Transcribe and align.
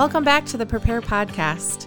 Welcome 0.00 0.24
back 0.24 0.46
to 0.46 0.56
the 0.56 0.64
Prepare 0.64 1.02
Podcast. 1.02 1.86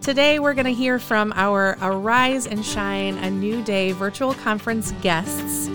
Today, 0.00 0.40
we're 0.40 0.52
going 0.52 0.66
to 0.66 0.72
hear 0.72 0.98
from 0.98 1.32
our 1.36 1.78
Arise 1.80 2.48
and 2.48 2.66
Shine 2.66 3.16
a 3.18 3.30
New 3.30 3.62
Day 3.62 3.92
virtual 3.92 4.34
conference 4.34 4.90
guests 5.00 5.68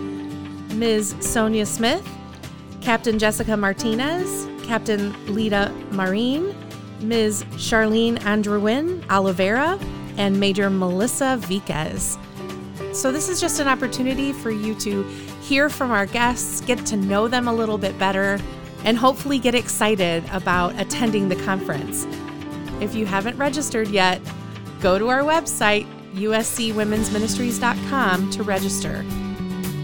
Ms. 0.74 1.16
Sonia 1.22 1.66
Smith, 1.66 2.06
Captain 2.82 3.18
Jessica 3.18 3.56
Martinez, 3.56 4.50
Captain 4.66 5.16
Lita 5.34 5.74
Marine, 5.92 6.54
Ms. 7.00 7.46
Charlene 7.52 8.18
Andrewin 8.26 9.10
Oliveira, 9.10 9.80
and 10.18 10.38
Major 10.42 10.70
Melissa 10.70 11.38
Viquez. 11.44 12.18
So, 12.92 13.14
this 13.14 13.30
is 13.30 13.40
just 13.40 13.62
an 13.62 13.70
opportunity 13.70 14.34
for 14.34 14.52
you 14.52 14.76
to 14.82 15.04
hear 15.42 15.70
from 15.70 15.92
our 15.92 16.06
guests, 16.06 16.60
get 16.60 16.86
to 16.88 16.98
know 16.98 17.30
them 17.30 17.48
a 17.48 17.54
little 17.54 17.78
bit 17.78 17.98
better, 17.98 18.38
and 18.84 18.98
hopefully 18.98 19.40
get 19.40 19.56
excited 19.56 20.26
about 20.32 20.78
attending 20.80 21.30
the 21.30 21.36
conference. 21.38 22.06
If 22.82 22.94
you 22.96 23.06
haven't 23.06 23.38
registered 23.38 23.88
yet, 23.90 24.22
go 24.82 24.98
to 24.98 25.10
our 25.10 25.22
website, 25.22 25.86
uscwomensministries.com, 26.14 28.30
to 28.32 28.44
register. 28.44 29.06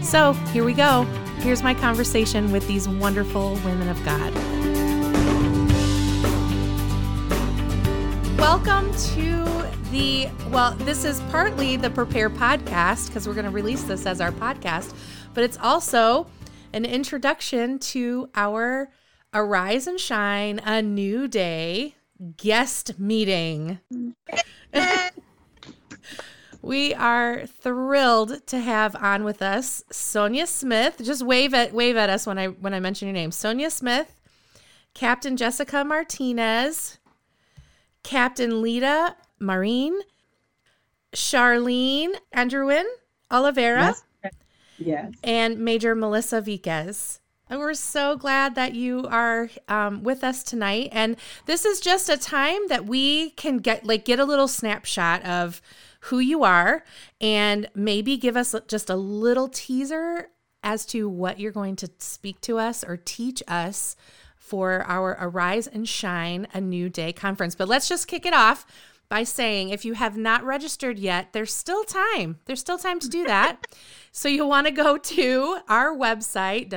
So 0.02 0.32
here 0.52 0.64
we 0.64 0.72
go. 0.72 1.04
Here's 1.40 1.62
my 1.62 1.74
conversation 1.74 2.50
with 2.50 2.66
these 2.66 2.88
wonderful 2.88 3.54
women 3.64 3.88
of 3.88 4.02
God. 4.04 4.34
Welcome 8.38 8.92
to 9.14 9.44
the, 9.90 10.28
well, 10.50 10.72
this 10.72 11.04
is 11.04 11.20
partly 11.30 11.76
the 11.76 11.90
Prepare 11.90 12.30
podcast 12.30 13.08
because 13.08 13.28
we're 13.28 13.34
going 13.34 13.44
to 13.44 13.50
release 13.50 13.82
this 13.82 14.06
as 14.06 14.18
our 14.20 14.32
podcast, 14.32 14.94
but 15.34 15.44
it's 15.44 15.58
also 15.58 16.26
an 16.76 16.84
introduction 16.84 17.78
to 17.78 18.28
our 18.34 18.90
Arise 19.32 19.86
and 19.86 19.98
Shine 19.98 20.58
a 20.58 20.82
New 20.82 21.26
Day 21.26 21.94
guest 22.36 22.98
meeting. 22.98 23.78
we 26.60 26.92
are 26.92 27.46
thrilled 27.46 28.46
to 28.48 28.60
have 28.60 28.94
on 28.94 29.24
with 29.24 29.40
us 29.40 29.84
Sonia 29.90 30.46
Smith. 30.46 31.00
Just 31.02 31.24
wave 31.24 31.54
at 31.54 31.72
wave 31.72 31.96
at 31.96 32.10
us 32.10 32.26
when 32.26 32.38
I 32.38 32.48
when 32.48 32.74
I 32.74 32.80
mention 32.80 33.08
your 33.08 33.14
name. 33.14 33.32
Sonia 33.32 33.70
Smith, 33.70 34.20
Captain 34.92 35.38
Jessica 35.38 35.82
Martinez, 35.82 36.98
Captain 38.02 38.60
Lita 38.60 39.16
Marine, 39.40 39.98
Charlene 41.14 42.12
Andrewin 42.34 42.84
Oliveira, 43.30 43.86
yes. 43.86 44.02
Yes. 44.78 45.12
and 45.22 45.58
Major 45.58 45.94
Melissa 45.94 46.40
Viquez. 46.40 47.20
And 47.48 47.60
we're 47.60 47.74
so 47.74 48.16
glad 48.16 48.56
that 48.56 48.74
you 48.74 49.06
are 49.08 49.48
um, 49.68 50.02
with 50.02 50.24
us 50.24 50.42
tonight. 50.42 50.88
And 50.90 51.16
this 51.46 51.64
is 51.64 51.78
just 51.80 52.08
a 52.08 52.16
time 52.16 52.66
that 52.68 52.86
we 52.86 53.30
can 53.30 53.58
get 53.58 53.86
like 53.86 54.04
get 54.04 54.18
a 54.18 54.24
little 54.24 54.48
snapshot 54.48 55.24
of 55.24 55.62
who 56.00 56.18
you 56.18 56.42
are 56.42 56.84
and 57.20 57.68
maybe 57.74 58.16
give 58.16 58.36
us 58.36 58.54
just 58.66 58.90
a 58.90 58.96
little 58.96 59.48
teaser 59.48 60.28
as 60.62 60.84
to 60.86 61.08
what 61.08 61.38
you're 61.38 61.52
going 61.52 61.76
to 61.76 61.90
speak 61.98 62.40
to 62.40 62.58
us 62.58 62.82
or 62.82 62.96
teach 62.96 63.42
us 63.46 63.96
for 64.36 64.82
our 64.82 65.16
Arise 65.20 65.66
and 65.66 65.88
Shine 65.88 66.46
a 66.52 66.60
New 66.60 66.88
Day 66.88 67.12
conference. 67.12 67.54
But 67.54 67.68
let's 67.68 67.88
just 67.88 68.08
kick 68.08 68.26
it 68.26 68.34
off 68.34 68.66
by 69.08 69.24
saying 69.24 69.70
if 69.70 69.84
you 69.84 69.94
have 69.94 70.16
not 70.16 70.44
registered 70.44 70.98
yet, 70.98 71.32
there's 71.32 71.54
still 71.54 71.84
time. 71.84 72.38
There's 72.46 72.60
still 72.60 72.78
time 72.78 73.00
to 73.00 73.08
do 73.08 73.24
that. 73.24 73.66
so 74.12 74.28
you'll 74.28 74.48
want 74.48 74.66
to 74.66 74.72
go 74.72 74.96
to 74.96 75.58
our 75.68 75.94
website, 75.94 76.70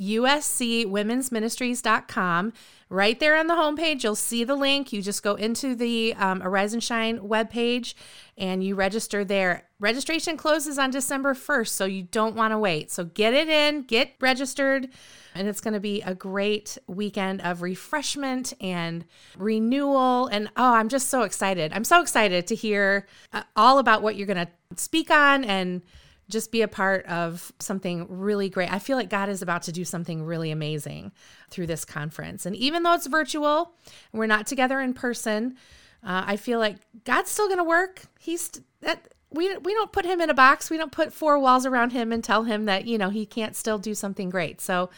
www.uscwomensministries.com. 0.00 2.52
Right 2.88 3.20
there 3.20 3.36
on 3.36 3.46
the 3.46 3.54
homepage, 3.54 4.02
you'll 4.02 4.16
see 4.16 4.42
the 4.42 4.56
link. 4.56 4.92
You 4.92 5.00
just 5.00 5.22
go 5.22 5.36
into 5.36 5.76
the 5.76 6.12
um, 6.14 6.42
Arise 6.42 6.72
and 6.72 6.82
Shine 6.82 7.20
webpage 7.20 7.94
and 8.36 8.64
you 8.64 8.74
register 8.74 9.24
there. 9.24 9.68
Registration 9.78 10.36
closes 10.36 10.76
on 10.76 10.90
December 10.90 11.34
1st, 11.34 11.68
so 11.68 11.84
you 11.84 12.02
don't 12.02 12.34
want 12.34 12.52
to 12.52 12.58
wait. 12.58 12.90
So 12.90 13.04
get 13.04 13.32
it 13.32 13.48
in, 13.48 13.82
get 13.82 14.14
registered, 14.20 14.88
and 15.36 15.46
it's 15.46 15.60
going 15.60 15.74
to 15.74 15.80
be 15.80 16.02
a 16.02 16.16
great 16.16 16.78
weekend 16.88 17.42
of 17.42 17.62
refreshment 17.62 18.52
and 18.60 19.04
renewal. 19.38 20.26
And 20.26 20.48
oh, 20.56 20.74
I'm 20.74 20.88
just 20.88 21.08
so 21.08 21.22
excited. 21.22 21.72
I'm 21.72 21.84
so 21.84 22.02
excited 22.02 22.48
to 22.48 22.56
hear 22.56 23.06
uh, 23.32 23.44
all 23.54 23.78
about 23.78 24.02
what 24.02 24.16
you're 24.16 24.26
going 24.26 24.46
to 24.46 24.48
speak 24.76 25.12
on 25.12 25.44
and 25.44 25.82
just 26.30 26.52
be 26.52 26.62
a 26.62 26.68
part 26.68 27.04
of 27.06 27.52
something 27.58 28.06
really 28.08 28.48
great. 28.48 28.72
I 28.72 28.78
feel 28.78 28.96
like 28.96 29.10
God 29.10 29.28
is 29.28 29.42
about 29.42 29.62
to 29.62 29.72
do 29.72 29.84
something 29.84 30.24
really 30.24 30.50
amazing 30.50 31.12
through 31.50 31.66
this 31.66 31.84
conference. 31.84 32.46
And 32.46 32.56
even 32.56 32.82
though 32.82 32.94
it's 32.94 33.06
virtual, 33.06 33.72
we're 34.12 34.26
not 34.26 34.46
together 34.46 34.80
in 34.80 34.94
person, 34.94 35.56
uh, 36.02 36.24
I 36.26 36.36
feel 36.36 36.58
like 36.58 36.76
God's 37.04 37.30
still 37.30 37.46
going 37.46 37.58
to 37.58 37.64
work. 37.64 38.02
He's 38.18 38.50
that 38.80 39.08
we 39.30 39.56
we 39.58 39.74
don't 39.74 39.92
put 39.92 40.04
him 40.04 40.20
in 40.20 40.30
a 40.30 40.34
box. 40.34 40.70
We 40.70 40.76
don't 40.76 40.92
put 40.92 41.12
four 41.12 41.38
walls 41.38 41.66
around 41.66 41.90
him 41.92 42.12
and 42.12 42.24
tell 42.24 42.44
him 42.44 42.64
that, 42.64 42.86
you 42.86 42.98
know, 42.98 43.10
he 43.10 43.26
can't 43.26 43.54
still 43.54 43.78
do 43.78 43.94
something 43.94 44.30
great. 44.30 44.60
So 44.60 44.90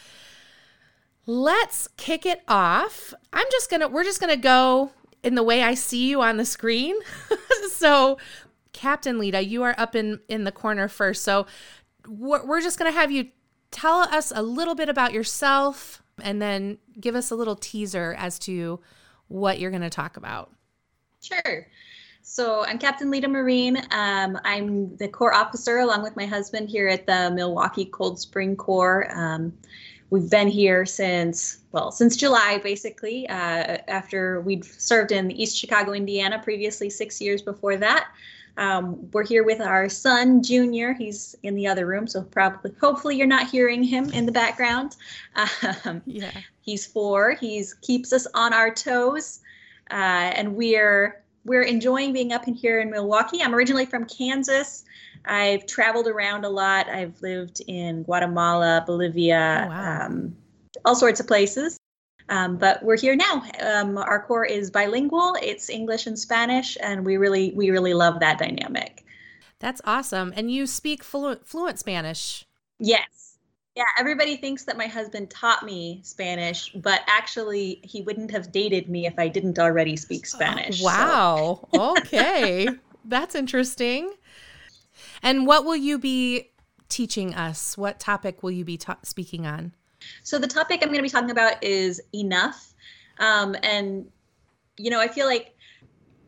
let's 1.26 1.88
kick 1.96 2.24
it 2.26 2.42
off. 2.48 3.12
I'm 3.32 3.46
just 3.50 3.70
going 3.70 3.80
to 3.80 3.88
we're 3.88 4.04
just 4.04 4.20
going 4.20 4.34
to 4.34 4.40
go 4.40 4.92
in 5.22 5.34
the 5.34 5.42
way 5.42 5.62
I 5.62 5.74
see 5.74 6.08
you 6.08 6.20
on 6.22 6.36
the 6.36 6.44
screen. 6.44 6.96
so 7.72 8.18
Captain 8.72 9.18
Lita, 9.18 9.44
you 9.44 9.62
are 9.62 9.74
up 9.78 9.94
in 9.94 10.20
in 10.28 10.44
the 10.44 10.52
corner 10.52 10.88
first. 10.88 11.24
So 11.24 11.46
we're 12.08 12.60
just 12.60 12.78
going 12.78 12.90
to 12.90 12.98
have 12.98 13.10
you 13.10 13.28
tell 13.70 14.00
us 14.00 14.32
a 14.34 14.42
little 14.42 14.74
bit 14.74 14.88
about 14.88 15.12
yourself 15.12 16.02
and 16.22 16.40
then 16.40 16.78
give 17.00 17.14
us 17.14 17.30
a 17.30 17.34
little 17.34 17.56
teaser 17.56 18.14
as 18.18 18.38
to 18.40 18.80
what 19.28 19.58
you're 19.58 19.70
going 19.70 19.82
to 19.82 19.90
talk 19.90 20.16
about. 20.16 20.50
Sure. 21.20 21.66
So 22.22 22.64
I'm 22.64 22.78
Captain 22.78 23.10
Lita 23.10 23.28
Marine. 23.28 23.78
Um, 23.90 24.38
I'm 24.44 24.96
the 24.96 25.08
Corps 25.08 25.34
officer 25.34 25.78
along 25.78 26.02
with 26.02 26.16
my 26.16 26.26
husband 26.26 26.68
here 26.68 26.88
at 26.88 27.06
the 27.06 27.30
Milwaukee 27.34 27.86
Cold 27.86 28.20
Spring 28.20 28.54
Corps. 28.56 29.08
Um, 29.12 29.52
we've 30.10 30.30
been 30.30 30.48
here 30.48 30.86
since 30.86 31.58
well 31.72 31.90
since 31.90 32.16
July 32.16 32.60
basically. 32.62 33.28
Uh, 33.28 33.78
after 33.88 34.40
we'd 34.42 34.64
served 34.64 35.10
in 35.10 35.30
East 35.32 35.56
Chicago, 35.56 35.92
Indiana 35.92 36.40
previously, 36.42 36.90
six 36.90 37.20
years 37.20 37.42
before 37.42 37.76
that. 37.78 38.08
Um, 38.56 39.10
we're 39.12 39.26
here 39.26 39.44
with 39.44 39.60
our 39.60 39.88
son, 39.88 40.42
Junior. 40.42 40.92
He's 40.92 41.34
in 41.42 41.54
the 41.54 41.66
other 41.66 41.86
room, 41.86 42.06
so 42.06 42.22
probably, 42.22 42.72
hopefully, 42.80 43.16
you're 43.16 43.26
not 43.26 43.48
hearing 43.48 43.82
him 43.82 44.10
in 44.12 44.26
the 44.26 44.32
background. 44.32 44.96
Um, 45.84 46.02
yeah, 46.06 46.30
he's 46.60 46.86
four. 46.86 47.32
He's 47.32 47.74
keeps 47.74 48.12
us 48.12 48.26
on 48.34 48.52
our 48.52 48.72
toes, 48.72 49.40
uh, 49.90 49.94
and 49.94 50.54
we're 50.54 51.22
we're 51.44 51.62
enjoying 51.62 52.12
being 52.12 52.32
up 52.32 52.46
in 52.46 52.54
here 52.54 52.80
in 52.80 52.90
Milwaukee. 52.90 53.42
I'm 53.42 53.54
originally 53.54 53.86
from 53.86 54.04
Kansas. 54.04 54.84
I've 55.24 55.66
traveled 55.66 56.06
around 56.06 56.44
a 56.44 56.48
lot. 56.48 56.88
I've 56.88 57.20
lived 57.22 57.62
in 57.66 58.02
Guatemala, 58.02 58.84
Bolivia, 58.86 59.64
oh, 59.64 59.70
wow. 59.70 60.06
um, 60.06 60.36
all 60.84 60.94
sorts 60.94 61.20
of 61.20 61.26
places. 61.26 61.78
Um, 62.32 62.56
but 62.56 62.82
we're 62.82 62.96
here 62.96 63.14
now. 63.14 63.44
Um, 63.60 63.98
our 63.98 64.22
corps 64.22 64.46
is 64.46 64.70
bilingual. 64.70 65.36
It's 65.42 65.68
English 65.68 66.06
and 66.06 66.18
Spanish, 66.18 66.78
and 66.80 67.04
we 67.04 67.18
really 67.18 67.52
we 67.54 67.70
really 67.70 67.92
love 67.92 68.20
that 68.20 68.38
dynamic. 68.38 69.04
That's 69.58 69.82
awesome. 69.84 70.32
And 70.34 70.50
you 70.50 70.66
speak 70.66 71.04
fluent 71.04 71.46
fluent 71.46 71.78
Spanish. 71.78 72.46
Yes. 72.78 73.36
Yeah, 73.76 73.84
everybody 73.98 74.36
thinks 74.36 74.64
that 74.64 74.78
my 74.78 74.86
husband 74.86 75.30
taught 75.30 75.62
me 75.62 76.00
Spanish, 76.04 76.72
but 76.72 77.02
actually 77.06 77.80
he 77.84 78.00
wouldn't 78.00 78.30
have 78.30 78.50
dated 78.50 78.88
me 78.88 79.06
if 79.06 79.14
I 79.18 79.28
didn't 79.28 79.58
already 79.58 79.96
speak 79.96 80.26
Spanish. 80.26 80.82
Oh, 80.82 80.84
wow. 80.84 81.68
So. 81.74 81.96
okay. 81.98 82.68
That's 83.04 83.34
interesting. 83.34 84.12
And 85.22 85.46
what 85.46 85.64
will 85.64 85.76
you 85.76 85.98
be 85.98 86.50
teaching 86.88 87.34
us? 87.34 87.76
What 87.76 88.00
topic 88.00 88.42
will 88.42 88.50
you 88.50 88.64
be 88.64 88.78
ta- 88.78 88.98
speaking 89.02 89.46
on? 89.46 89.72
So 90.22 90.38
the 90.38 90.46
topic 90.46 90.80
I'm 90.82 90.88
going 90.88 90.98
to 90.98 91.02
be 91.02 91.08
talking 91.08 91.30
about 91.30 91.62
is 91.62 92.00
enough. 92.14 92.74
Um, 93.18 93.56
and, 93.62 94.10
you 94.76 94.90
know, 94.90 95.00
I 95.00 95.08
feel 95.08 95.26
like 95.26 95.54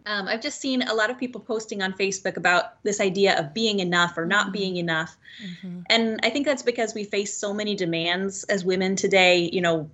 um, 0.06 0.28
I've 0.28 0.43
just 0.43 0.60
seen 0.60 0.82
a 0.82 0.94
lot 0.94 1.10
of 1.10 1.19
people 1.19 1.40
posting 1.40 1.82
on 1.82 1.93
Facebook 1.94 2.37
about 2.37 2.82
this 2.82 3.00
idea 3.00 3.38
of 3.38 3.54
being 3.54 3.81
enough 3.81 4.19
or 4.19 4.26
not 4.26 4.44
mm-hmm. 4.44 4.52
being 4.52 4.76
enough. 4.76 5.16
Mm-hmm. 5.43 5.81
And 5.88 6.20
I 6.22 6.31
think 6.31 6.46
that's 6.46 6.62
because 6.62 6.94
we 6.94 7.04
face 7.04 7.37
so 7.37 7.54
many 7.54 7.75
demands 7.75 8.44
as 8.44 8.64
women 8.64 8.96
today. 8.96 9.49
You 9.52 9.62
know, 9.62 9.90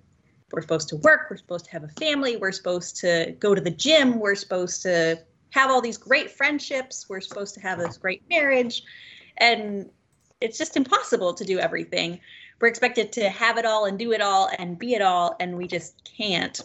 we're 0.53 0.63
supposed 0.63 0.89
to 0.89 0.97
work, 0.97 1.29
we're 1.31 1.37
supposed 1.37 1.67
to 1.67 1.71
have 1.71 1.85
a 1.85 1.89
family, 1.89 2.37
we're 2.37 2.53
supposed 2.53 2.97
to 2.97 3.37
go 3.39 3.55
to 3.55 3.61
the 3.61 3.71
gym, 3.71 4.19
we're 4.19 4.35
supposed 4.35 4.83
to 4.83 5.23
have 5.51 5.71
all 5.71 5.81
these 5.81 5.97
great 5.97 6.31
friendships, 6.31 7.09
we're 7.09 7.21
supposed 7.21 7.55
to 7.55 7.61
have 7.61 7.79
this 7.79 7.97
great 7.97 8.23
marriage. 8.29 8.83
And 9.37 9.91
it's 10.41 10.59
just 10.59 10.77
impossible 10.77 11.35
to 11.35 11.45
do 11.45 11.59
everything 11.59 12.21
we're 12.61 12.69
expected 12.69 13.13
to 13.13 13.29
have 13.29 13.59
it 13.59 13.65
all 13.65 13.87
and 13.87 13.99
do 13.99 14.13
it 14.13 14.21
all 14.21 14.51
and 14.59 14.79
be 14.79 14.95
it 14.95 15.03
all, 15.03 15.37
and 15.41 15.57
we 15.57 15.67
just 15.67 16.11
can't. 16.17 16.61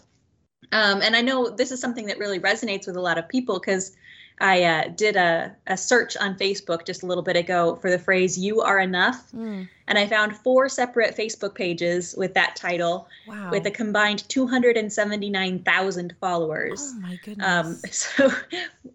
Um, 0.71 1.01
and 1.01 1.15
I 1.15 1.21
know 1.21 1.49
this 1.49 1.71
is 1.71 1.79
something 1.79 2.05
that 2.07 2.17
really 2.19 2.39
resonates 2.39 2.87
with 2.87 2.97
a 2.97 3.01
lot 3.01 3.17
of 3.17 3.27
people 3.29 3.59
because 3.59 3.95
I 4.39 4.63
uh, 4.63 4.87
did 4.89 5.15
a, 5.15 5.55
a 5.67 5.77
search 5.77 6.17
on 6.17 6.37
Facebook 6.37 6.85
just 6.85 7.03
a 7.03 7.05
little 7.05 7.23
bit 7.23 7.37
ago 7.37 7.77
for 7.77 7.89
the 7.89 7.97
phrase 7.97 8.37
"You 8.37 8.61
are 8.61 8.79
enough," 8.79 9.31
mm. 9.31 9.67
and 9.87 9.97
I 9.97 10.07
found 10.07 10.35
four 10.35 10.67
separate 10.67 11.15
Facebook 11.15 11.55
pages 11.55 12.13
with 12.17 12.33
that 12.33 12.57
title, 12.57 13.07
wow. 13.27 13.49
with 13.49 13.65
a 13.65 13.71
combined 13.71 14.27
279,000 14.27 16.15
followers. 16.19 16.81
Oh 16.83 16.99
my 16.99 17.19
goodness! 17.23 17.47
Um, 17.47 17.75
so 17.91 18.29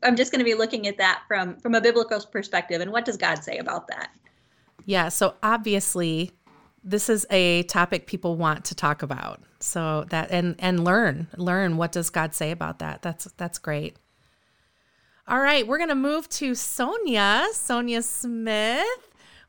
I'm 0.03 0.17
just 0.17 0.31
going 0.31 0.41
to 0.41 0.45
be 0.45 0.55
looking 0.55 0.87
at 0.87 0.99
that 0.99 1.23
from 1.27 1.57
from 1.57 1.75
a 1.75 1.81
biblical 1.81 2.21
perspective, 2.21 2.83
and 2.83 2.93
what 2.93 3.07
does 3.07 3.17
God 3.17 3.43
say 3.43 3.57
about 3.57 3.89
that? 3.89 4.11
Yeah. 4.85 5.09
So 5.09 5.35
obviously, 5.43 6.33
this 6.83 7.09
is 7.09 7.27
a 7.31 7.65
topic 7.65 8.07
people 8.07 8.37
want 8.37 8.65
to 8.67 8.75
talk 8.75 9.03
about. 9.03 9.41
So 9.61 10.05
that 10.11 10.31
and 10.31 10.57
and 10.59 10.85
learn 10.85 11.29
learn 11.37 11.77
what 11.77 11.93
does 11.93 12.11
God 12.11 12.35
say 12.35 12.51
about 12.51 12.79
that. 12.79 13.03
That's 13.03 13.25
that's 13.37 13.59
great. 13.59 13.97
All 15.31 15.41
right, 15.41 15.65
we're 15.65 15.79
going 15.79 15.91
to 15.91 15.95
move 15.95 16.29
to 16.31 16.57
Sonia, 16.57 17.47
Sonia 17.53 18.03
Smith. 18.03 18.85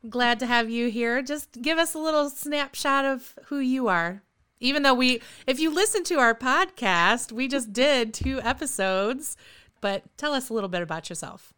glad 0.08 0.40
to 0.40 0.46
have 0.46 0.70
you 0.70 0.92
here. 0.92 1.24
Just 1.24 1.60
give 1.60 1.80
us 1.80 1.96
a 1.96 2.00
little 2.00 2.30
snapshot 2.30 3.04
of 3.04 3.34
who 3.46 3.58
you 3.58 3.88
are. 3.88 4.22
Even 4.60 4.84
though 4.84 4.94
we, 4.94 5.22
if 5.48 5.60
you 5.60 5.74
listen 5.74 6.04
to 6.04 6.20
our 6.20 6.36
podcast, 6.36 7.32
we 7.32 7.48
just 7.48 7.74
did 7.74 8.14
two 8.14 8.40
episodes, 8.42 9.36
but 9.82 10.04
tell 10.18 10.34
us 10.34 10.50
a 10.50 10.54
little 10.54 10.70
bit 10.70 10.84
about 10.84 11.10
yourself. 11.10 11.52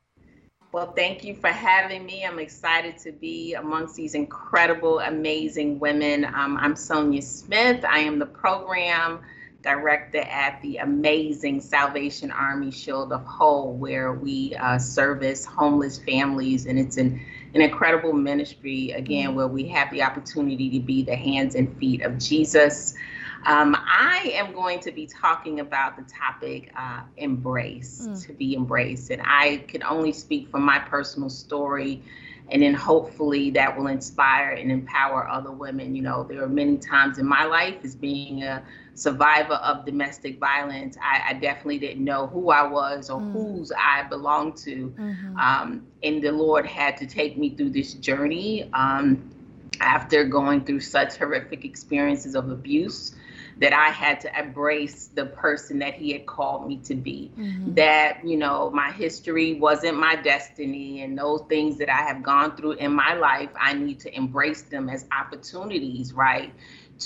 Well, 0.73 0.91
thank 0.91 1.23
you 1.23 1.35
for 1.35 1.49
having 1.49 2.03
me. 2.03 2.25
I'm 2.25 2.39
excited 2.39 2.97
to 3.03 3.11
be 3.11 3.53
amongst 3.53 3.93
these 3.93 4.15
incredible, 4.15 5.01
amazing 5.01 5.77
women. 5.77 6.25
Um, 6.25 6.57
I'm 6.59 6.75
Sonia 6.75 7.21
Smith. 7.21 7.85
I 7.85 7.99
am 7.99 8.17
the 8.17 8.25
program 8.25 9.19
director 9.61 10.21
at 10.21 10.59
the 10.63 10.77
amazing 10.77 11.61
Salvation 11.61 12.31
Army 12.31 12.71
Shield 12.71 13.13
of 13.13 13.23
Hope, 13.23 13.75
where 13.75 14.13
we 14.13 14.55
uh, 14.55 14.79
service 14.79 15.45
homeless 15.45 15.99
families. 15.99 16.65
And 16.65 16.79
it's 16.79 16.97
an, 16.97 17.21
an 17.53 17.61
incredible 17.61 18.13
ministry, 18.13 18.93
again, 18.93 19.35
where 19.35 19.47
we 19.47 19.67
have 19.67 19.91
the 19.91 20.01
opportunity 20.01 20.71
to 20.71 20.79
be 20.79 21.03
the 21.03 21.15
hands 21.15 21.53
and 21.53 21.77
feet 21.77 22.01
of 22.01 22.17
Jesus. 22.17 22.95
Um, 23.45 23.75
I 23.77 24.31
am 24.35 24.53
going 24.53 24.79
to 24.81 24.91
be 24.91 25.07
talking 25.07 25.59
about 25.59 25.97
the 25.97 26.03
topic 26.03 26.71
uh, 26.77 27.01
embrace, 27.17 28.07
mm. 28.07 28.25
to 28.27 28.33
be 28.33 28.55
embraced. 28.55 29.09
And 29.09 29.21
I 29.23 29.57
can 29.67 29.83
only 29.83 30.13
speak 30.13 30.49
from 30.49 30.63
my 30.63 30.79
personal 30.79 31.29
story 31.29 32.01
and 32.49 32.61
then 32.61 32.73
hopefully 32.73 33.51
that 33.51 33.77
will 33.77 33.87
inspire 33.87 34.51
and 34.51 34.71
empower 34.71 35.27
other 35.27 35.51
women. 35.51 35.95
You 35.95 36.01
know, 36.01 36.23
there 36.23 36.43
are 36.43 36.49
many 36.49 36.77
times 36.77 37.17
in 37.17 37.25
my 37.25 37.45
life 37.45 37.75
as 37.83 37.95
being 37.95 38.43
a 38.43 38.63
survivor 38.95 39.53
of 39.53 39.85
domestic 39.85 40.39
violence, 40.39 40.97
I, 41.01 41.29
I 41.29 41.33
definitely 41.33 41.79
didn't 41.79 42.03
know 42.03 42.27
who 42.27 42.51
I 42.51 42.67
was 42.67 43.09
or 43.09 43.19
mm. 43.19 43.31
whose 43.31 43.71
I 43.71 44.03
belonged 44.03 44.57
to. 44.57 44.93
Mm-hmm. 44.97 45.37
Um, 45.37 45.87
and 46.03 46.21
the 46.21 46.31
Lord 46.31 46.67
had 46.67 46.97
to 46.97 47.07
take 47.07 47.37
me 47.37 47.55
through 47.55 47.71
this 47.71 47.93
journey 47.95 48.69
um, 48.73 49.31
after 49.79 50.23
going 50.23 50.63
through 50.65 50.81
such 50.81 51.15
horrific 51.17 51.65
experiences 51.65 52.35
of 52.35 52.49
abuse 52.51 53.15
that 53.63 53.71
I 53.71 53.91
had 53.91 54.19
to 54.19 54.37
embrace 54.37 55.07
the 55.07 55.25
person 55.25 55.79
that 55.79 55.93
he 55.93 56.11
had 56.11 56.25
called 56.25 56.67
me 56.67 56.81
to 56.83 56.95
be. 56.95 57.31
Mm-hmm. 57.39 57.75
That, 57.75 58.19
you 58.25 58.35
know, 58.35 58.69
my 58.71 58.91
history 58.91 59.53
wasn't 59.53 59.97
my 59.97 60.17
destiny, 60.17 61.01
and 61.01 61.17
those 61.17 61.43
things 61.47 61.77
that 61.77 61.89
I 61.89 62.01
have 62.01 62.21
gone 62.21 62.57
through 62.57 62.73
in 62.73 62.93
my 62.93 63.13
life, 63.13 63.49
I 63.57 63.73
need 63.73 64.01
to 64.01 64.13
embrace 64.13 64.63
them 64.63 64.89
as 64.89 65.05
opportunities, 65.13 66.11
right? 66.11 66.53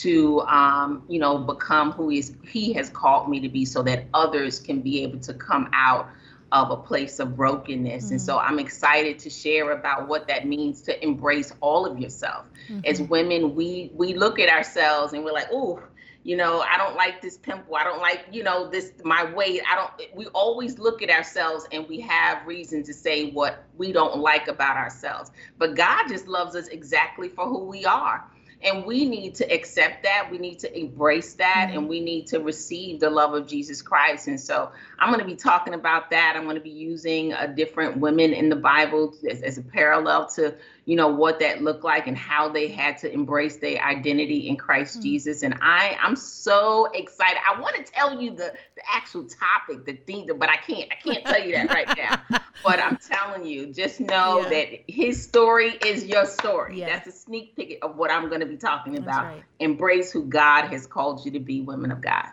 To, 0.02 0.42
um, 0.42 1.04
you 1.08 1.20
know, 1.20 1.38
become 1.38 1.92
who 1.92 2.10
he, 2.10 2.24
he 2.44 2.74
has 2.74 2.90
called 2.90 3.30
me 3.30 3.40
to 3.42 3.50
be 3.50 3.64
so 3.64 3.84
that 3.84 4.06
others 4.16 4.60
can 4.60 4.82
be 4.82 5.04
able 5.04 5.20
to 5.20 5.36
come 5.36 5.70
out 5.74 6.10
of 6.52 6.72
a 6.72 6.78
place 6.78 7.20
of 7.20 7.36
brokenness. 7.36 8.06
Mm-hmm. 8.06 8.14
And 8.14 8.22
so 8.22 8.40
I'm 8.40 8.58
excited 8.58 9.20
to 9.20 9.30
share 9.30 9.74
about 9.74 10.08
what 10.08 10.28
that 10.30 10.48
means 10.48 10.82
to 10.84 11.04
embrace 11.04 11.54
all 11.62 11.86
of 11.86 12.00
yourself. 12.00 12.48
Mm-hmm. 12.68 12.80
As 12.86 13.00
women, 13.00 13.54
we 13.54 13.92
we 13.94 14.16
look 14.16 14.40
at 14.40 14.50
ourselves 14.50 15.14
and 15.14 15.24
we're 15.24 15.34
like, 15.34 15.50
oh, 15.52 15.84
you 16.24 16.36
know, 16.36 16.62
I 16.62 16.78
don't 16.78 16.96
like 16.96 17.22
this 17.22 17.38
pimple. 17.38 17.76
I 17.76 17.84
don't 17.84 18.00
like, 18.00 18.26
you 18.32 18.44
know, 18.44 18.70
this 18.70 18.92
my 19.04 19.32
weight. 19.34 19.62
I 19.70 19.76
don't 19.76 20.16
we 20.16 20.26
always 20.28 20.78
look 20.78 21.02
at 21.02 21.10
ourselves 21.10 21.68
and 21.72 21.88
we 21.88 22.00
have 22.02 22.46
reason 22.46 22.84
to 22.84 22.94
say 22.94 23.32
what 23.32 23.64
we 23.78 23.92
don't 23.92 24.18
like 24.18 24.48
about 24.48 24.78
ourselves. 24.78 25.32
But 25.58 25.76
God 25.76 26.08
just 26.08 26.28
loves 26.28 26.56
us 26.56 26.68
exactly 26.68 27.30
for 27.30 27.46
who 27.46 27.66
we 27.66 27.86
are. 27.86 28.26
And 28.64 28.86
we 28.86 29.06
need 29.06 29.36
to 29.36 29.54
accept 29.54 30.04
that. 30.04 30.30
We 30.32 30.40
need 30.40 30.58
to 30.60 30.78
embrace 30.80 31.34
that. 31.36 31.68
Mm-hmm. 31.68 31.78
And 31.78 31.90
we 31.90 32.00
need 32.00 32.26
to 32.28 32.40
receive 32.40 33.00
the 33.00 33.10
love 33.10 33.34
of 33.34 33.48
Jesus 33.48 33.82
Christ. 33.82 34.28
And 34.28 34.40
so 34.40 34.72
I'm 35.00 35.10
going 35.10 35.20
to 35.20 35.26
be 35.26 35.36
talking 35.36 35.76
about 35.76 36.10
that. 36.10 36.34
I'm 36.36 36.44
going 36.44 36.56
to 36.56 36.62
be 36.62 36.70
using 36.70 37.34
a 37.34 37.48
different 37.48 37.98
women 37.98 38.34
in 38.34 38.50
the 38.50 38.56
Bible 38.56 39.14
as, 39.30 39.42
as 39.44 39.58
a 39.58 39.62
parallel 39.62 40.28
to 40.30 40.56
you 40.88 40.96
know 40.96 41.10
what 41.10 41.40
that 41.42 41.62
looked 41.62 41.84
like 41.84 42.08
and 42.08 42.18
how 42.18 42.48
they 42.48 42.70
had 42.70 42.98
to 42.98 43.12
embrace 43.12 43.58
their 43.58 43.84
identity 43.84 44.48
in 44.48 44.56
Christ 44.56 44.94
mm-hmm. 44.94 45.04
Jesus. 45.04 45.44
And 45.44 45.56
I 45.62 45.98
I'm 46.02 46.16
so 46.16 46.86
excited. 46.94 47.40
I 47.46 47.60
want 47.60 47.76
to 47.76 47.84
tell 47.84 48.22
you 48.22 48.32
the 48.32 48.54
the 48.76 48.82
actual 48.90 49.26
topic, 49.26 49.86
the 49.86 49.98
thing, 49.98 50.30
but 50.38 50.50
I 50.50 50.56
can't 50.56 50.90
I 50.90 50.96
can't 50.96 51.26
tell 51.26 51.46
you 51.46 51.56
that 51.56 51.70
right 51.74 51.98
now. 51.98 52.40
but 52.64 52.80
I'm 52.80 52.96
telling 52.96 53.46
you, 53.46 53.74
just 53.74 54.00
know 54.00 54.44
yeah. 54.44 54.50
that 54.50 54.68
his 54.88 55.22
story 55.22 55.78
is 55.86 56.06
your 56.06 56.26
story. 56.26 56.80
Yeah. 56.80 56.88
That's 56.88 57.08
a 57.08 57.12
sneak 57.12 57.58
peek 57.58 57.80
of 57.82 57.98
what 57.98 58.10
I'm 58.10 58.30
going 58.30 58.40
to 58.40 58.48
be 58.48 58.56
talking 58.56 58.98
about. 58.98 59.26
Right. 59.26 59.44
Embrace 59.60 60.14
who 60.14 60.24
God 60.24 60.68
has 60.70 60.88
called 60.88 61.26
you 61.26 61.32
to 61.32 61.40
be, 61.42 61.60
women 61.60 61.92
of 61.92 62.00
God. 62.00 62.30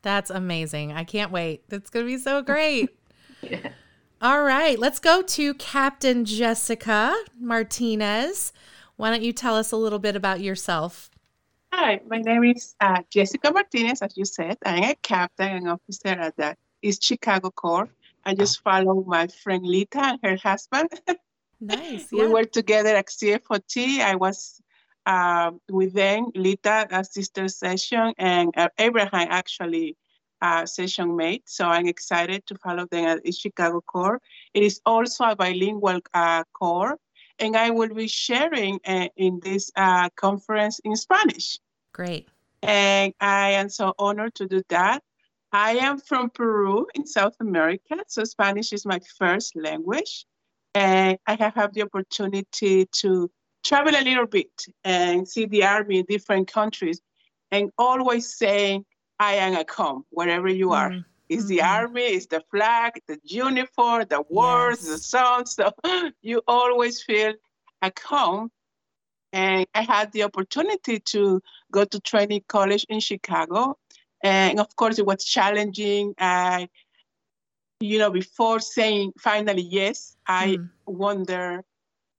That's 0.00 0.30
amazing. 0.30 0.92
I 0.92 1.04
can't 1.04 1.30
wait. 1.30 1.68
That's 1.68 1.90
going 1.90 2.06
to 2.06 2.10
be 2.10 2.16
so 2.16 2.40
great. 2.40 2.96
yeah. 3.42 3.72
All 4.24 4.42
right, 4.42 4.78
let's 4.78 5.00
go 5.00 5.20
to 5.20 5.52
Captain 5.52 6.24
Jessica 6.24 7.14
Martinez. 7.38 8.54
Why 8.96 9.10
don't 9.10 9.20
you 9.20 9.34
tell 9.34 9.54
us 9.54 9.70
a 9.70 9.76
little 9.76 9.98
bit 9.98 10.16
about 10.16 10.40
yourself? 10.40 11.10
Hi, 11.74 12.00
my 12.08 12.22
name 12.22 12.42
is 12.44 12.74
uh, 12.80 13.02
Jessica 13.10 13.52
Martinez, 13.52 14.00
as 14.00 14.16
you 14.16 14.24
said. 14.24 14.56
I'm 14.64 14.82
a 14.82 14.94
captain 15.02 15.48
and 15.48 15.68
officer 15.68 16.08
at 16.08 16.34
the 16.38 16.56
East 16.80 17.02
Chicago 17.02 17.50
Corps. 17.50 17.90
I 18.24 18.34
just 18.34 18.62
follow 18.62 19.04
my 19.06 19.26
friend 19.26 19.62
Lita 19.62 20.00
and 20.00 20.18
her 20.22 20.36
husband. 20.36 20.88
Nice. 21.60 22.08
Yeah. 22.10 22.24
we 22.24 22.32
were 22.32 22.44
together 22.44 22.96
at 22.96 23.08
CFOT. 23.08 24.00
I 24.00 24.16
was 24.16 24.60
uh, 25.06 25.50
with 25.70 25.92
them, 25.92 26.30
Lita, 26.34 26.86
a 26.90 27.04
sister 27.04 27.48
session, 27.48 28.14
and 28.18 28.52
uh, 28.56 28.68
Abraham 28.78 29.28
actually 29.30 29.96
uh, 30.44 30.66
session 30.66 31.16
mate. 31.16 31.44
So 31.46 31.64
I'm 31.64 31.86
excited 31.86 32.46
to 32.48 32.54
follow 32.56 32.86
them 32.86 33.04
at 33.04 33.34
Chicago 33.34 33.80
Corps. 33.80 34.20
It 34.52 34.62
is 34.62 34.80
also 34.84 35.24
a 35.24 35.36
bilingual 35.36 36.00
uh, 36.12 36.44
Corps, 36.52 36.98
and 37.38 37.56
I 37.56 37.70
will 37.70 37.94
be 37.94 38.08
sharing 38.08 38.78
uh, 38.86 39.08
in 39.16 39.40
this 39.42 39.70
uh, 39.74 40.10
conference 40.16 40.80
in 40.84 40.96
Spanish. 40.96 41.58
Great. 41.92 42.28
And 42.62 43.14
I 43.20 43.52
am 43.52 43.68
so 43.70 43.94
honored 43.98 44.34
to 44.36 44.46
do 44.46 44.62
that. 44.68 45.02
I 45.52 45.72
am 45.88 45.98
from 45.98 46.30
Peru 46.30 46.86
in 46.94 47.06
South 47.06 47.36
America, 47.40 47.96
so 48.06 48.24
Spanish 48.24 48.72
is 48.72 48.84
my 48.84 49.00
first 49.18 49.56
language. 49.56 50.26
And 50.74 51.18
I 51.26 51.36
have 51.36 51.54
had 51.54 51.72
the 51.72 51.82
opportunity 51.82 52.86
to 53.00 53.30
travel 53.64 53.94
a 53.94 54.02
little 54.02 54.26
bit 54.26 54.54
and 54.82 55.26
see 55.26 55.46
the 55.46 55.64
army 55.64 56.00
in 56.00 56.06
different 56.06 56.52
countries 56.52 57.00
and 57.50 57.70
always 57.78 58.36
saying 58.36 58.84
I 59.18 59.34
am 59.34 59.54
at 59.54 59.70
home 59.70 60.04
wherever 60.10 60.48
you 60.48 60.72
are. 60.72 60.90
Mm-hmm. 60.90 61.00
It's 61.28 61.46
the 61.46 61.58
mm-hmm. 61.58 61.74
army, 61.74 62.02
it's 62.02 62.26
the 62.26 62.42
flag, 62.50 63.00
the 63.06 63.18
uniform, 63.24 64.04
the 64.08 64.22
words, 64.28 64.82
yes. 64.82 64.90
the 64.90 64.98
songs. 64.98 65.54
So 65.54 65.72
you 66.22 66.42
always 66.46 67.02
feel 67.02 67.34
at 67.82 67.98
home. 67.98 68.50
And 69.32 69.66
I 69.74 69.82
had 69.82 70.12
the 70.12 70.22
opportunity 70.22 71.00
to 71.00 71.42
go 71.72 71.84
to 71.84 72.00
training 72.00 72.44
college 72.48 72.86
in 72.88 73.00
Chicago. 73.00 73.78
And 74.22 74.60
of 74.60 74.74
course, 74.76 74.98
it 74.98 75.06
was 75.06 75.24
challenging. 75.24 76.14
I, 76.18 76.68
you 77.80 77.98
know, 77.98 78.10
before 78.10 78.60
saying 78.60 79.12
finally 79.18 79.62
yes, 79.62 80.16
I 80.26 80.58
mm. 80.58 80.70
wonder 80.86 81.64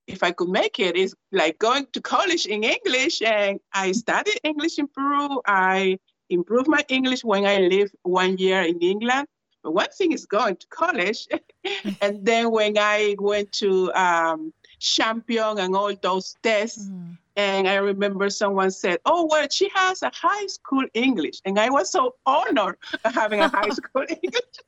if 0.07 0.23
I 0.23 0.31
could 0.31 0.49
make 0.49 0.79
it. 0.79 0.97
It's 0.97 1.15
like 1.31 1.57
going 1.57 1.87
to 1.93 2.01
college 2.01 2.45
in 2.45 2.63
English. 2.63 3.21
And 3.21 3.59
I 3.73 3.93
studied 3.93 4.39
English 4.43 4.77
in 4.77 4.87
Peru. 4.87 5.41
I 5.47 5.99
improve 6.29 6.67
my 6.67 6.83
English 6.89 7.23
when 7.23 7.45
I 7.45 7.57
live 7.57 7.91
one 8.03 8.37
year 8.37 8.61
in 8.61 8.79
England. 8.79 9.27
But 9.63 9.73
one 9.73 9.89
thing 9.97 10.11
is 10.11 10.25
going 10.25 10.57
to 10.57 10.67
college. 10.67 11.27
and 12.01 12.23
then 12.25 12.51
when 12.51 12.77
I 12.77 13.15
went 13.17 13.51
to 13.53 13.91
um, 13.93 14.53
Champion 14.79 15.57
and 15.57 15.75
all 15.75 15.93
those 16.01 16.35
tests, 16.43 16.87
mm. 16.87 17.17
and 17.35 17.67
I 17.67 17.75
remember 17.75 18.29
someone 18.29 18.69
said, 18.71 18.99
Oh, 19.05 19.27
well, 19.29 19.47
she 19.49 19.69
has 19.73 20.03
a 20.03 20.11
high 20.13 20.47
school 20.47 20.85
English. 20.93 21.41
And 21.45 21.59
I 21.59 21.69
was 21.69 21.91
so 21.91 22.15
honored 22.25 22.77
having 23.03 23.39
a 23.39 23.47
high 23.47 23.69
school 23.81 24.05
English. 24.07 24.59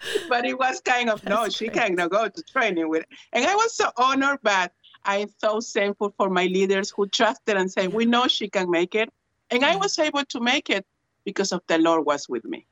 but 0.28 0.44
it 0.44 0.58
was 0.58 0.80
kind 0.80 1.10
of, 1.10 1.20
That's 1.22 1.30
no, 1.30 1.40
great. 1.42 1.52
she 1.54 1.68
cannot 1.68 2.10
go 2.10 2.28
to 2.28 2.42
training 2.44 2.88
with 2.88 3.02
it. 3.02 3.08
And 3.32 3.44
I 3.44 3.54
was 3.54 3.74
so 3.74 3.90
honored, 3.96 4.38
but 4.42 4.72
I'm 5.04 5.28
so 5.38 5.60
thankful 5.60 6.14
for 6.16 6.30
my 6.30 6.44
leaders 6.46 6.90
who 6.90 7.08
trusted 7.08 7.56
and 7.56 7.70
said, 7.70 7.92
We 7.92 8.04
know 8.04 8.26
she 8.26 8.48
can 8.48 8.70
make 8.70 8.94
it. 8.94 9.10
And 9.50 9.64
I 9.64 9.76
was 9.76 9.98
able 9.98 10.24
to 10.24 10.40
make 10.40 10.70
it 10.70 10.84
because 11.24 11.52
of 11.52 11.62
the 11.68 11.78
Lord 11.78 12.04
was 12.06 12.28
with 12.28 12.44
me. 12.44 12.66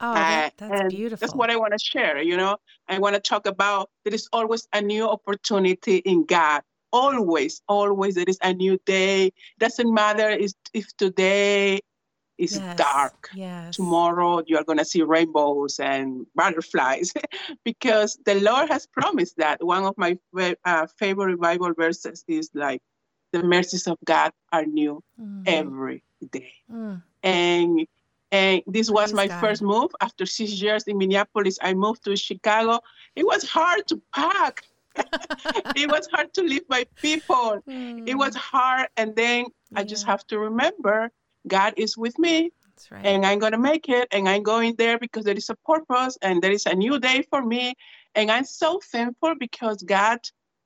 Oh, 0.00 0.12
that, 0.14 0.28
Uh, 0.28 0.50
that's 0.56 0.80
and 0.80 0.90
beautiful. 0.90 1.20
That's 1.20 1.34
what 1.34 1.50
I 1.50 1.56
want 1.56 1.72
to 1.72 1.78
share. 1.78 2.22
You 2.22 2.36
know, 2.36 2.56
I 2.88 2.98
want 2.98 3.14
to 3.14 3.20
talk 3.20 3.46
about 3.46 3.90
there 4.04 4.14
is 4.14 4.28
always 4.32 4.68
a 4.72 4.80
new 4.80 5.08
opportunity 5.08 5.96
in 5.98 6.24
God. 6.24 6.62
Always, 6.92 7.62
always 7.68 8.14
there 8.14 8.24
is 8.28 8.38
a 8.42 8.52
new 8.52 8.78
day. 8.86 9.32
Doesn't 9.58 9.92
matter 9.92 10.28
if, 10.30 10.52
if 10.72 10.96
today 10.96 11.80
is 12.38 12.56
Yes, 12.56 12.76
dark. 12.76 13.30
Yes. 13.34 13.76
Tomorrow 13.76 14.42
you 14.46 14.56
are 14.56 14.64
going 14.64 14.78
to 14.78 14.84
see 14.84 15.02
rainbows 15.02 15.78
and 15.80 16.26
butterflies 16.34 17.12
because 17.64 18.18
the 18.24 18.40
Lord 18.40 18.68
has 18.70 18.86
promised 18.86 19.36
that. 19.38 19.64
One 19.64 19.84
of 19.84 19.96
my 19.98 20.18
uh, 20.64 20.86
favorite 20.98 21.40
Bible 21.40 21.72
verses 21.74 22.24
is 22.28 22.50
like, 22.54 22.80
the 23.36 23.46
mercies 23.56 23.86
of 23.86 23.96
God 24.04 24.32
are 24.52 24.64
new 24.66 25.02
Mhm. 25.20 25.42
every 25.58 26.02
day 26.36 26.52
Mm. 26.70 27.02
and 27.22 27.86
and 28.32 28.62
this 28.66 28.90
was 28.90 29.10
Praise 29.12 29.14
my 29.22 29.26
God. 29.28 29.40
first 29.40 29.62
move 29.62 29.90
after 30.00 30.24
six 30.26 30.50
years 30.60 30.82
in 30.90 30.98
minneapolis 30.98 31.58
i 31.62 31.72
moved 31.74 32.02
to 32.04 32.16
chicago 32.16 32.80
it 33.14 33.24
was 33.32 33.42
hard 33.48 33.86
to 33.90 33.96
pack 34.12 34.54
it 35.82 35.88
was 35.88 36.04
hard 36.12 36.32
to 36.34 36.42
leave 36.42 36.66
my 36.68 36.84
people 37.06 37.50
it 38.10 38.16
was 38.24 38.34
Mm. 38.34 38.46
hard 38.52 38.86
and 38.96 39.14
then 39.16 39.40
i 39.78 39.82
just 39.92 40.04
have 40.06 40.22
to 40.30 40.36
remember 40.38 40.98
god 41.46 41.72
is 41.84 41.96
with 42.04 42.16
me 42.18 42.36
That's 42.64 42.90
right. 42.90 43.06
and 43.06 43.24
i'm 43.26 43.38
going 43.38 43.52
to 43.58 43.64
make 43.72 43.88
it 43.88 44.06
and 44.14 44.28
i'm 44.28 44.42
going 44.42 44.74
there 44.82 44.98
because 44.98 45.24
there 45.24 45.36
is 45.42 45.48
a 45.50 45.56
purpose 45.70 46.14
and 46.22 46.42
there 46.42 46.52
is 46.58 46.66
a 46.66 46.74
new 46.74 46.98
day 46.98 47.18
for 47.30 47.40
me 47.52 47.74
and 48.16 48.30
i'm 48.34 48.44
so 48.62 48.80
thankful 48.92 49.34
because 49.46 49.78
god 49.82 50.18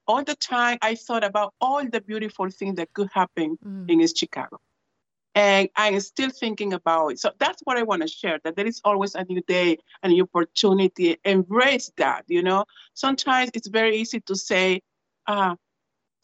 all 0.07 0.23
the 0.25 0.35
time 0.37 0.79
i 0.83 0.95
thought 0.95 1.25
about 1.25 1.55
all 1.61 1.83
the 1.89 2.01
beautiful 2.01 2.49
things 2.51 2.77
that 2.77 2.93
could 2.93 3.09
happen 3.13 3.59
Mm. 3.65 3.89
in 3.91 4.01
East 4.01 4.17
Chicago. 4.19 4.59
And 5.35 5.69
I'm 5.77 6.01
still 6.01 6.31
thinking 6.31 6.73
about 6.73 7.09
it. 7.11 7.19
So 7.21 7.31
that's 7.39 7.61
what 7.63 7.77
I 7.77 7.85
want 7.85 8.03
to 8.03 8.09
share 8.09 8.41
that 8.43 8.57
there 8.57 8.67
is 8.67 8.81
always 8.85 9.15
a 9.15 9.25
new 9.25 9.41
day, 9.47 9.79
a 10.03 10.09
new 10.09 10.25
opportunity. 10.25 11.17
Embrace 11.25 11.93
that, 11.99 12.25
you 12.27 12.43
know. 12.43 12.65
Sometimes 12.95 13.51
it's 13.55 13.69
very 13.69 13.97
easy 13.97 14.21
to 14.23 14.35
say, 14.35 14.81
uh, 15.29 15.55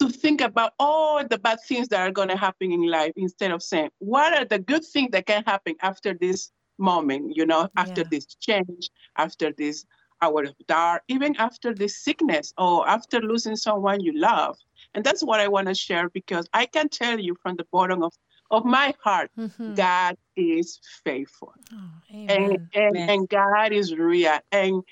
to 0.01 0.09
think 0.09 0.41
about 0.41 0.73
all 0.79 1.27
the 1.27 1.39
bad 1.39 1.59
things 1.69 1.89
that 1.89 2.01
are 2.01 2.11
going 2.11 2.29
to 2.29 2.37
happen 2.37 2.73
in 2.73 2.83
life 2.91 3.13
instead 3.17 3.53
of 3.53 3.63
saying, 3.63 3.91
what 3.99 4.33
are 4.37 4.45
the 4.45 4.59
good 4.59 4.85
things 4.85 5.11
that 5.13 5.27
can 5.27 5.43
happen 5.45 5.75
after 5.81 6.13
this 6.13 6.51
moment, 6.79 7.37
you 7.37 7.47
know, 7.47 7.69
after 7.77 8.01
Yeah. 8.03 8.09
this 8.11 8.27
change, 8.35 8.91
after 9.17 9.53
this 9.53 9.87
hour 10.23 10.45
of 10.45 10.55
dark, 10.67 11.03
even 11.09 11.37
after 11.37 11.75
the 11.75 11.89
sickness 11.89 12.53
or 12.59 12.89
after 12.89 13.21
losing 13.21 13.57
someone 13.57 14.01
you 14.01 14.13
love. 14.19 14.57
And 14.95 15.05
that's 15.05 15.23
what 15.23 15.41
I 15.41 15.49
want 15.49 15.69
to 15.69 15.75
share 15.75 16.09
because 16.09 16.49
I 16.53 16.67
can 16.67 16.89
tell 16.89 17.19
you 17.21 17.37
from 17.43 17.57
the 17.57 17.67
bottom 17.71 18.03
of, 18.03 18.13
of 18.51 18.65
my 18.65 18.95
heart, 19.03 19.31
Mhm. 19.37 19.75
God 19.77 20.17
is 20.37 20.81
faithful 21.05 21.53
Oh, 21.73 21.91
and, 22.29 22.59
and, 22.75 22.97
and 22.97 23.29
God 23.29 23.73
is 23.73 23.95
real. 23.95 24.39
And 24.53 24.83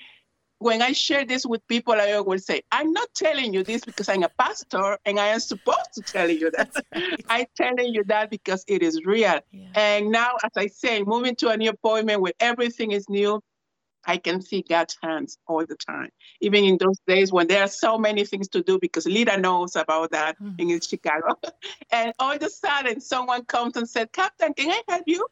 when 0.59 0.81
I 0.81 0.93
share 0.93 1.25
this 1.25 1.45
with 1.45 1.65
people, 1.67 1.93
I 1.93 2.13
always 2.13 2.45
say, 2.45 2.61
I'm 2.71 2.91
not 2.93 3.09
telling 3.13 3.53
you 3.53 3.63
this 3.63 3.83
because 3.83 4.07
I'm 4.09 4.23
a 4.23 4.29
pastor 4.29 4.97
and 5.05 5.19
I 5.19 5.27
am 5.27 5.39
supposed 5.39 5.93
to 5.95 6.01
tell 6.01 6.29
you 6.29 6.49
that. 6.51 6.69
Right. 6.95 7.25
I'm 7.29 7.45
telling 7.57 7.93
you 7.93 8.03
that 8.05 8.29
because 8.29 8.63
it 8.67 8.81
is 8.81 9.03
real. 9.05 9.39
Yeah. 9.51 9.67
And 9.75 10.11
now, 10.11 10.31
as 10.43 10.51
I 10.55 10.67
say, 10.67 11.03
moving 11.03 11.35
to 11.37 11.49
a 11.49 11.57
new 11.57 11.69
appointment 11.71 12.21
where 12.21 12.33
everything 12.39 12.91
is 12.91 13.09
new, 13.09 13.41
I 14.05 14.17
can 14.17 14.41
see 14.41 14.61
God's 14.67 14.97
hands 15.01 15.37
all 15.47 15.65
the 15.65 15.75
time. 15.75 16.09
Even 16.41 16.63
in 16.63 16.77
those 16.77 16.99
days 17.07 17.31
when 17.31 17.47
there 17.47 17.63
are 17.63 17.67
so 17.67 17.97
many 17.97 18.25
things 18.25 18.47
to 18.49 18.61
do, 18.61 18.79
because 18.79 19.05
Lita 19.05 19.37
knows 19.37 19.75
about 19.75 20.11
that 20.11 20.37
Mhm. 20.39 20.55
in 20.59 20.81
Chicago. 20.81 21.35
and 21.91 22.13
all 22.19 22.33
of 22.33 22.41
a 22.41 22.49
sudden, 22.49 23.01
someone 23.01 23.45
comes 23.45 23.75
and 23.77 23.89
said, 23.89 24.11
Captain, 24.11 24.53
can 24.53 24.69
I 24.71 24.81
help 24.87 25.03
you? 25.07 25.25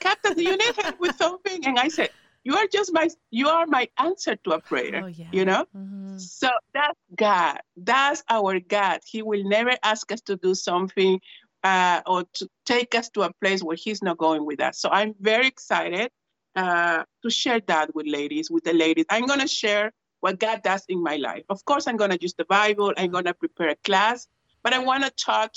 Captain, 0.00 0.34
do 0.34 0.42
you 0.42 0.56
need 0.56 0.74
help 0.82 0.98
with 0.98 1.16
something? 1.16 1.64
And 1.66 1.78
I 1.78 1.88
said, 1.88 2.10
You 2.44 2.56
are 2.56 2.66
just 2.66 2.92
my, 2.92 3.08
you 3.30 3.48
are 3.48 3.66
my 3.66 3.88
answer 3.98 4.36
to 4.36 4.50
a 4.52 4.60
prayer. 4.60 5.02
Oh, 5.04 5.06
yeah. 5.06 5.28
You 5.32 5.44
know? 5.46 5.64
Mhm. 5.74 6.20
So 6.20 6.48
that's 6.74 6.98
God. 7.14 7.58
That's 7.76 8.22
our 8.28 8.60
God. 8.60 9.00
He 9.06 9.22
will 9.22 9.44
never 9.44 9.76
ask 9.82 10.12
us 10.12 10.20
to 10.22 10.36
do 10.36 10.54
something 10.54 11.20
uh, 11.62 12.02
or 12.06 12.24
to 12.34 12.48
take 12.66 12.94
us 12.94 13.08
to 13.10 13.22
a 13.22 13.32
place 13.40 13.62
where 13.62 13.76
He's 13.76 14.02
not 14.02 14.18
going 14.18 14.44
with 14.44 14.60
us. 14.60 14.78
So 14.78 14.90
I'm 14.90 15.14
very 15.20 15.46
excited 15.46 16.10
uh, 16.56 17.04
to 17.22 17.30
share 17.30 17.60
that 17.66 17.94
with 17.94 18.06
ladies, 18.06 18.50
with 18.50 18.64
the 18.64 18.72
ladies. 18.72 19.04
I'm 19.10 19.26
going 19.26 19.40
to 19.40 19.48
share 19.48 19.92
what 20.20 20.38
God 20.38 20.62
does 20.62 20.84
in 20.88 21.02
my 21.02 21.16
life. 21.16 21.44
Of 21.48 21.64
course, 21.64 21.86
I'm 21.86 21.96
going 21.96 22.10
to 22.10 22.18
use 22.20 22.34
the 22.34 22.44
Bible. 22.46 22.92
I'm 22.96 23.10
going 23.10 23.24
to 23.24 23.34
prepare 23.34 23.70
a 23.70 23.76
class, 23.84 24.26
but 24.62 24.72
I 24.72 24.78
want 24.78 25.04
to 25.04 25.10
talk 25.10 25.52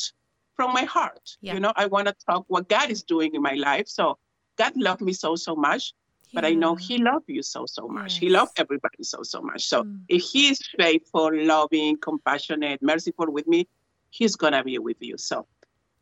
from 0.56 0.74
my 0.74 0.84
heart. 0.84 1.38
Yeah. 1.42 1.54
You 1.54 1.60
know, 1.60 1.74
I 1.76 1.86
want 1.86 2.08
to 2.08 2.16
talk 2.30 2.46
what 2.48 2.68
God 2.68 2.90
is 2.90 3.04
doing 3.04 3.36
in 3.36 3.42
my 3.42 3.54
life. 3.54 3.88
So 3.88 4.18
God 4.58 4.74
loved 4.76 5.02
me 5.02 5.14
so, 5.14 5.36
so 5.36 5.56
much 5.56 5.94
but 6.34 6.44
I 6.44 6.52
know 6.54 6.76
He 6.76 6.98
loved 6.98 7.24
you 7.30 7.42
so, 7.42 7.66
so 7.66 7.88
much. 7.88 8.18
He 8.18 8.26
Yes. 8.26 8.34
loved 8.34 8.52
everybody 8.60 9.02
so, 9.02 9.24
so 9.24 9.42
much. 9.42 9.64
So 9.66 9.84
Mm. 9.84 10.02
if 10.10 10.22
He 10.24 10.50
is 10.50 10.60
faithful, 10.78 11.32
loving, 11.34 11.96
compassionate, 11.98 12.82
merciful 12.82 13.32
with 13.32 13.48
me, 13.48 13.68
He's 14.10 14.36
gonna 14.36 14.62
be 14.62 14.78
with 14.78 14.98
you. 15.00 15.18
So 15.18 15.48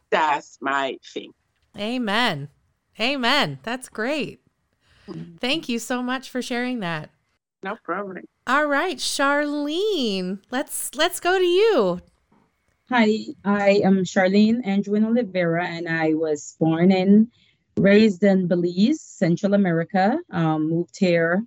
that's 0.09 0.57
my 0.61 0.97
thing. 1.13 1.31
Amen. 1.77 2.49
Amen. 2.99 3.59
That's 3.63 3.87
great. 3.87 4.41
Thank 5.39 5.69
you 5.69 5.79
so 5.79 6.01
much 6.01 6.29
for 6.29 6.41
sharing 6.41 6.79
that. 6.79 7.09
No 7.63 7.77
problem. 7.83 8.23
All 8.47 8.67
right, 8.67 8.97
Charlene, 8.97 10.39
let's 10.51 10.93
let's 10.95 11.19
go 11.19 11.37
to 11.39 11.45
you. 11.45 12.01
Hi, 12.89 13.17
I 13.43 13.81
am 13.83 14.03
Charlene 14.03 14.65
Andrew 14.65 15.03
Oliveira, 15.03 15.65
and 15.65 15.89
I 15.89 16.13
was 16.13 16.55
born 16.59 16.91
and 16.91 17.27
raised 17.77 18.23
in 18.23 18.47
Belize, 18.47 19.01
Central 19.01 19.55
America. 19.55 20.19
Um, 20.29 20.69
moved 20.69 20.97
here 20.97 21.43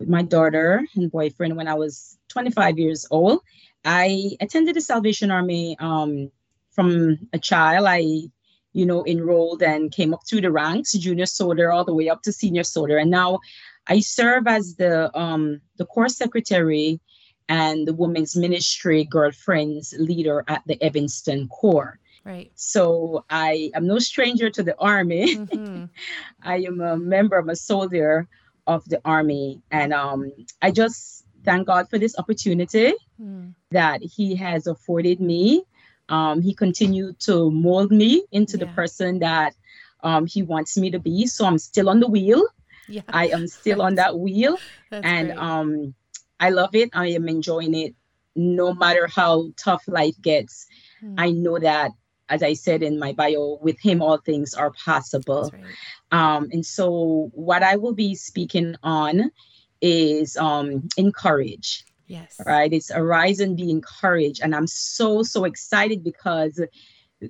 with 0.00 0.08
my 0.08 0.22
daughter 0.22 0.82
and 0.96 1.12
boyfriend 1.12 1.56
when 1.56 1.68
I 1.68 1.74
was 1.74 2.18
25 2.28 2.78
years 2.78 3.06
old. 3.10 3.40
I 3.84 4.32
attended 4.40 4.74
the 4.74 4.80
Salvation 4.80 5.30
Army 5.30 5.76
um, 5.78 6.30
from 6.72 7.18
a 7.32 7.38
child. 7.38 7.86
I, 7.88 8.22
you 8.72 8.86
know, 8.86 9.04
enrolled 9.06 9.62
and 9.62 9.90
came 9.92 10.14
up 10.14 10.20
through 10.26 10.40
the 10.42 10.50
ranks, 10.52 10.92
junior 10.92 11.26
soldier, 11.26 11.72
all 11.72 11.84
the 11.84 11.94
way 11.94 12.08
up 12.08 12.22
to 12.22 12.32
senior 12.32 12.62
soldier, 12.64 12.98
and 12.98 13.10
now 13.10 13.40
I 13.86 14.00
serve 14.00 14.46
as 14.46 14.76
the 14.76 15.10
um, 15.18 15.60
the 15.76 15.86
corps 15.86 16.08
secretary 16.08 17.00
and 17.48 17.86
the 17.88 17.94
women's 17.94 18.36
ministry 18.36 19.04
girlfriends 19.04 19.94
leader 19.98 20.44
at 20.46 20.62
the 20.66 20.80
Evanston 20.82 21.48
Corps. 21.48 21.98
Right. 22.24 22.52
So 22.54 23.24
I 23.30 23.70
am 23.74 23.86
no 23.86 23.98
stranger 23.98 24.50
to 24.50 24.62
the 24.62 24.76
army. 24.78 25.36
Mhm. 25.50 25.88
I 26.42 26.58
am 26.58 26.80
a 26.80 26.96
member, 26.96 27.38
I'm 27.38 27.48
a 27.48 27.56
soldier 27.56 28.28
of 28.66 28.84
the 28.88 29.00
army. 29.04 29.62
And 29.70 29.92
um, 29.92 30.30
I 30.62 30.70
just 30.70 31.24
thank 31.44 31.66
God 31.66 31.88
for 31.90 31.98
this 31.98 32.16
opportunity 32.18 32.92
Mm. 33.20 33.54
that 33.72 34.00
He 34.02 34.34
has 34.36 34.66
afforded 34.66 35.20
me. 35.20 35.64
Um, 36.10 36.42
he 36.42 36.54
continued 36.54 37.18
to 37.20 37.50
mold 37.50 37.90
me 37.92 38.24
into 38.32 38.56
the 38.58 38.66
person 38.66 39.20
that 39.20 39.54
um, 40.02 40.26
He 40.26 40.42
wants 40.42 40.76
me 40.76 40.90
to 40.90 40.98
be. 40.98 41.26
So 41.26 41.46
I'm 41.46 41.58
still 41.58 41.88
on 41.88 42.00
the 42.00 42.08
wheel. 42.08 42.42
Yeah. 42.88 43.02
I 43.08 43.28
am 43.28 43.46
still 43.46 43.80
on 43.82 43.94
that 43.96 44.18
wheel 44.18 44.58
and 44.90 45.28
great. 45.28 45.38
um 45.38 45.94
i 46.40 46.50
love 46.50 46.74
it 46.74 46.90
i 46.94 47.06
am 47.08 47.28
enjoying 47.28 47.74
it 47.74 47.94
no 48.34 48.74
matter 48.74 49.06
how 49.06 49.50
tough 49.56 49.84
life 49.86 50.16
gets 50.20 50.66
Mm. 51.02 51.14
i 51.16 51.30
know 51.30 51.58
that 51.58 51.92
as 52.28 52.42
i 52.42 52.52
said 52.54 52.82
in 52.82 52.98
my 52.98 53.12
bio 53.12 53.58
with 53.62 53.78
him 53.80 54.02
all 54.02 54.18
things 54.18 54.52
are 54.54 54.72
possible 54.84 55.50
right. 55.52 55.64
um 56.10 56.48
and 56.52 56.66
so 56.66 57.30
what 57.32 57.62
i 57.62 57.76
will 57.76 57.94
be 57.94 58.14
speaking 58.16 58.74
on 58.82 59.30
is 59.80 60.36
um 60.36 60.88
encourage 60.96 61.84
Yes. 62.16 62.40
right 62.44 62.72
it's 62.72 62.90
arise 62.90 63.38
and 63.44 63.56
be 63.56 63.68
encouraged 63.70 64.40
and 64.42 64.52
i'm 64.56 64.66
so 64.66 65.22
so 65.22 65.44
excited 65.44 66.02
because 66.10 66.54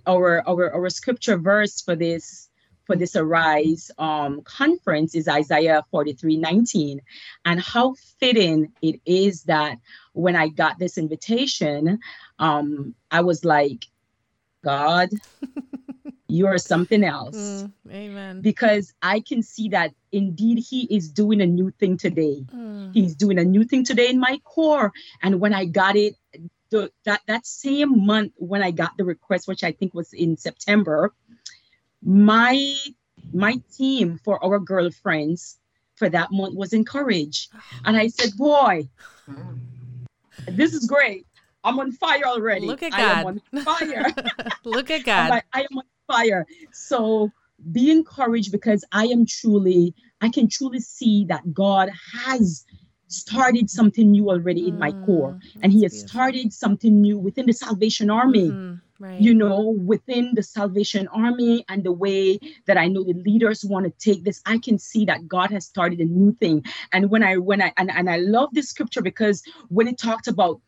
our 0.07 0.43
our 0.49 0.65
our 0.77 0.89
scripture 0.91 1.37
verse 1.37 1.77
for 1.87 1.95
this 2.05 2.49
for 2.87 2.97
this 2.97 3.15
arise 3.15 3.91
um 3.99 4.41
conference 4.61 5.15
is 5.15 5.29
isaiah 5.29 5.85
43 5.91 6.37
19 6.39 7.01
and 7.45 7.61
how 7.61 7.95
fitting 8.21 8.73
it 8.89 8.97
is 9.05 9.35
that 9.45 9.77
when 10.25 10.37
i 10.45 10.47
got 10.49 10.79
this 10.79 10.97
invitation 11.05 11.99
um 12.39 12.95
i 13.11 13.21
was 13.21 13.45
like 13.45 13.83
god 14.65 15.09
you 16.29 16.47
are 16.47 16.59
something 16.59 17.05
else 17.05 17.37
Mm. 17.37 17.73
Amen. 18.03 18.41
because 18.41 18.93
i 19.03 19.21
can 19.21 19.43
see 19.43 19.69
that 19.71 19.91
indeed 20.13 20.59
he 20.71 20.81
is 20.97 21.11
doing 21.11 21.41
a 21.41 21.47
new 21.47 21.71
thing 21.81 21.97
today 22.07 22.37
Mm. 22.53 22.60
He's 22.93 23.15
doing 23.15 23.39
a 23.39 23.45
new 23.45 23.65
thing 23.65 23.85
today 23.85 24.09
in 24.09 24.19
my 24.19 24.39
corps 24.45 24.93
and 25.23 25.41
when 25.41 25.55
i 25.55 25.65
got 25.65 25.97
it 25.97 26.15
the, 26.71 26.91
that 27.05 27.21
that 27.27 27.47
same 27.47 28.07
month 28.07 28.33
when 28.37 28.63
i 28.63 28.71
got 28.71 28.97
the 28.97 29.05
request 29.05 29.49
which 29.49 29.65
i 29.65 29.73
think 29.73 29.95
was 29.95 30.13
in 30.13 30.37
september 30.37 31.13
my 32.03 32.75
my 33.33 33.57
team 33.77 34.19
for 34.25 34.43
our 34.45 34.59
girlfriends 34.59 35.59
for 35.97 36.09
that 36.09 36.31
month 36.33 36.55
was 36.55 36.73
encouraged 36.73 37.53
and 37.85 37.97
i 37.97 38.09
said 38.09 38.37
boy 38.37 38.89
this 40.47 40.73
is 40.73 40.87
great 40.87 41.27
i'm 41.65 41.79
on 41.79 41.93
fire 41.93 42.25
already 42.25 42.67
Look 42.67 42.83
at 42.83 42.93
i 42.93 43.03
am 43.03 43.25
God. 43.25 43.41
on 43.55 43.65
fire 43.65 44.05
Look 44.65 44.91
at 44.91 45.05
God. 45.05 45.31
like, 45.31 45.45
I 45.53 45.61
am 45.63 45.79
on 45.79 45.85
fire. 46.07 46.47
So 46.73 47.33
be 47.73 47.91
encouraged 47.91 48.53
because 48.53 48.85
I 48.93 49.07
am 49.07 49.27
truly, 49.27 49.95
I 50.21 50.29
can 50.29 50.49
truly 50.49 50.81
see 50.81 51.25
that 51.27 51.53
God 51.53 51.91
has 52.15 52.65
started 53.11 53.71
something 53.71 54.11
new 54.11 54.31
already 54.31 54.69
in 54.69 54.79
my 54.79 54.93
corps. 54.93 55.37
Mm, 55.57 55.63
And 55.63 55.73
He 55.73 55.83
has 55.85 55.97
beautiful. 55.97 56.09
started 56.11 56.53
something 56.53 57.01
new 57.01 57.19
within 57.19 57.47
the 57.47 57.53
Salvation 57.53 58.11
Army 58.11 58.59
Mhm, 58.59 58.81
right. 58.99 59.19
you 59.19 59.35
know, 59.35 59.71
within 59.85 60.33
the 60.35 60.43
Salvation 60.43 61.09
Army 61.09 61.65
and 61.69 61.85
the 61.85 61.93
way 61.93 62.39
that 62.67 62.77
I 62.79 62.89
know 62.89 63.05
the 63.05 63.15
leaders 63.15 63.65
want 63.65 63.87
to 63.87 63.93
take 64.13 64.25
this, 64.25 64.41
I 64.47 64.59
can 64.59 64.79
see 64.79 65.05
that 65.07 65.29
God 65.29 65.51
has 65.51 65.67
started 65.67 66.01
a 66.01 66.05
new 66.05 66.33
thing. 66.41 66.65
And 66.93 67.11
when 67.11 67.23
I 67.23 67.37
when 67.37 67.63
I 67.63 67.73
and, 67.77 67.91
and 67.91 68.11
I 68.11 68.19
love 68.19 68.51
this 68.53 68.71
scripture 68.71 69.03
because 69.03 69.43
when 69.69 69.89
it 69.89 69.99
talked 69.99 70.29
about 70.29 70.61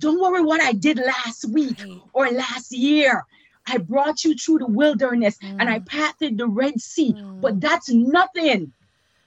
don't 0.00 0.20
worry 0.20 0.42
what 0.42 0.60
I 0.62 0.72
did 0.72 0.98
last 0.98 1.44
week 1.50 1.78
Right. 1.78 2.02
or 2.12 2.28
last 2.30 2.72
year. 2.72 3.24
I 3.66 3.78
brought 3.78 4.24
you 4.24 4.34
through 4.34 4.58
the 4.58 4.66
wilderness 4.66 5.38
and 5.58 5.70
I 5.70 5.78
Mm. 5.78 5.86
parted 5.86 6.38
the 6.38 6.48
Red 6.48 6.80
Sea, 6.80 7.16
Mm. 7.16 7.40
but 7.40 7.60
that's 7.60 7.90
nothing 7.92 8.72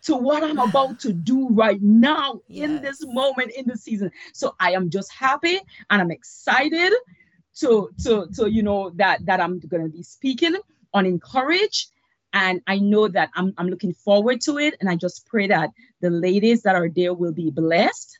to 0.07 0.15
what 0.15 0.41
I'm 0.41 0.57
about 0.57 0.99
to 0.99 1.11
do 1.11 1.49
right 1.49 1.81
now 1.81 2.39
in 2.47 2.81
this 2.81 3.05
moment 3.05 3.51
in 3.51 3.67
the 3.67 3.75
season. 3.75 4.09
So 4.33 4.55
I 4.57 4.71
am 4.71 4.89
just 4.89 5.11
happy 5.11 5.59
and 5.89 6.01
I'm 6.01 6.11
excited 6.11 6.93
to 7.59 7.89
to 8.03 8.27
to 8.37 8.49
you 8.49 8.63
know 8.63 8.91
that 8.91 9.25
that 9.25 9.41
I'm 9.41 9.59
going 9.59 9.83
to 9.83 9.89
be 9.89 10.03
speaking 10.03 10.55
on 10.93 11.05
encourage. 11.05 11.89
And 12.31 12.61
I 12.67 12.79
know 12.79 13.09
that 13.09 13.31
I'm 13.35 13.53
I'm 13.57 13.67
looking 13.67 13.93
forward 13.93 14.39
to 14.41 14.57
it. 14.59 14.75
And 14.79 14.89
I 14.89 14.95
just 14.95 15.27
pray 15.27 15.47
that 15.47 15.71
the 15.99 16.09
ladies 16.09 16.61
that 16.63 16.75
are 16.75 16.87
there 16.87 17.13
will 17.13 17.33
be 17.33 17.51
blessed 17.51 18.17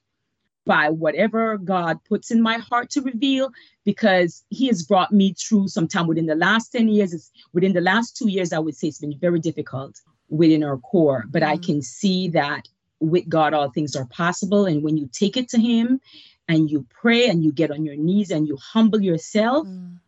by 0.66 0.90
whatever 0.90 1.58
God 1.58 2.04
puts 2.04 2.32
in 2.32 2.42
my 2.42 2.58
heart 2.58 2.90
to 2.92 3.02
reveal 3.02 3.52
because 3.86 4.44
he 4.50 4.68
has 4.68 4.84
brought 4.84 5.14
me 5.14 5.34
through 5.34 5.70
some 5.70 5.88
time 5.88 6.08
within 6.08 6.26
the 6.26 6.36
last 6.36 6.74
10 6.74 6.90
years. 6.90 7.14
It's 7.14 7.32
within 7.54 7.72
the 7.72 7.80
last 7.80 8.18
2 8.18 8.30
years 8.30 8.52
I 8.52 8.60
would 8.60 8.76
say 8.76 8.90
it's 8.90 9.00
been 9.00 9.18
very 9.18 9.40
difficult 9.40 10.02
within 10.30 10.64
our 10.64 10.78
corps 10.78 11.26
but 11.30 11.44
I 11.44 11.58
Mm. 11.58 11.66
can 11.66 11.82
see 11.82 12.30
that 12.30 12.68
with 13.00 13.28
God 13.30 13.54
all 13.54 13.70
things 13.70 13.96
are 13.96 14.06
possible 14.06 14.66
and 14.66 14.84
when 14.84 14.98
you 14.98 15.08
take 15.12 15.38
it 15.38 15.50
to 15.50 15.60
him 15.60 16.02
and 16.48 16.70
you 16.72 16.86
pray 16.90 17.28
and 17.30 17.44
you 17.44 17.52
get 17.52 17.72
on 17.72 17.84
your 17.86 17.96
knees 17.96 18.32
and 18.32 18.48
you 18.48 18.58
humble 18.58 19.02
yourself 19.02 19.68
Mm. 19.68 20.00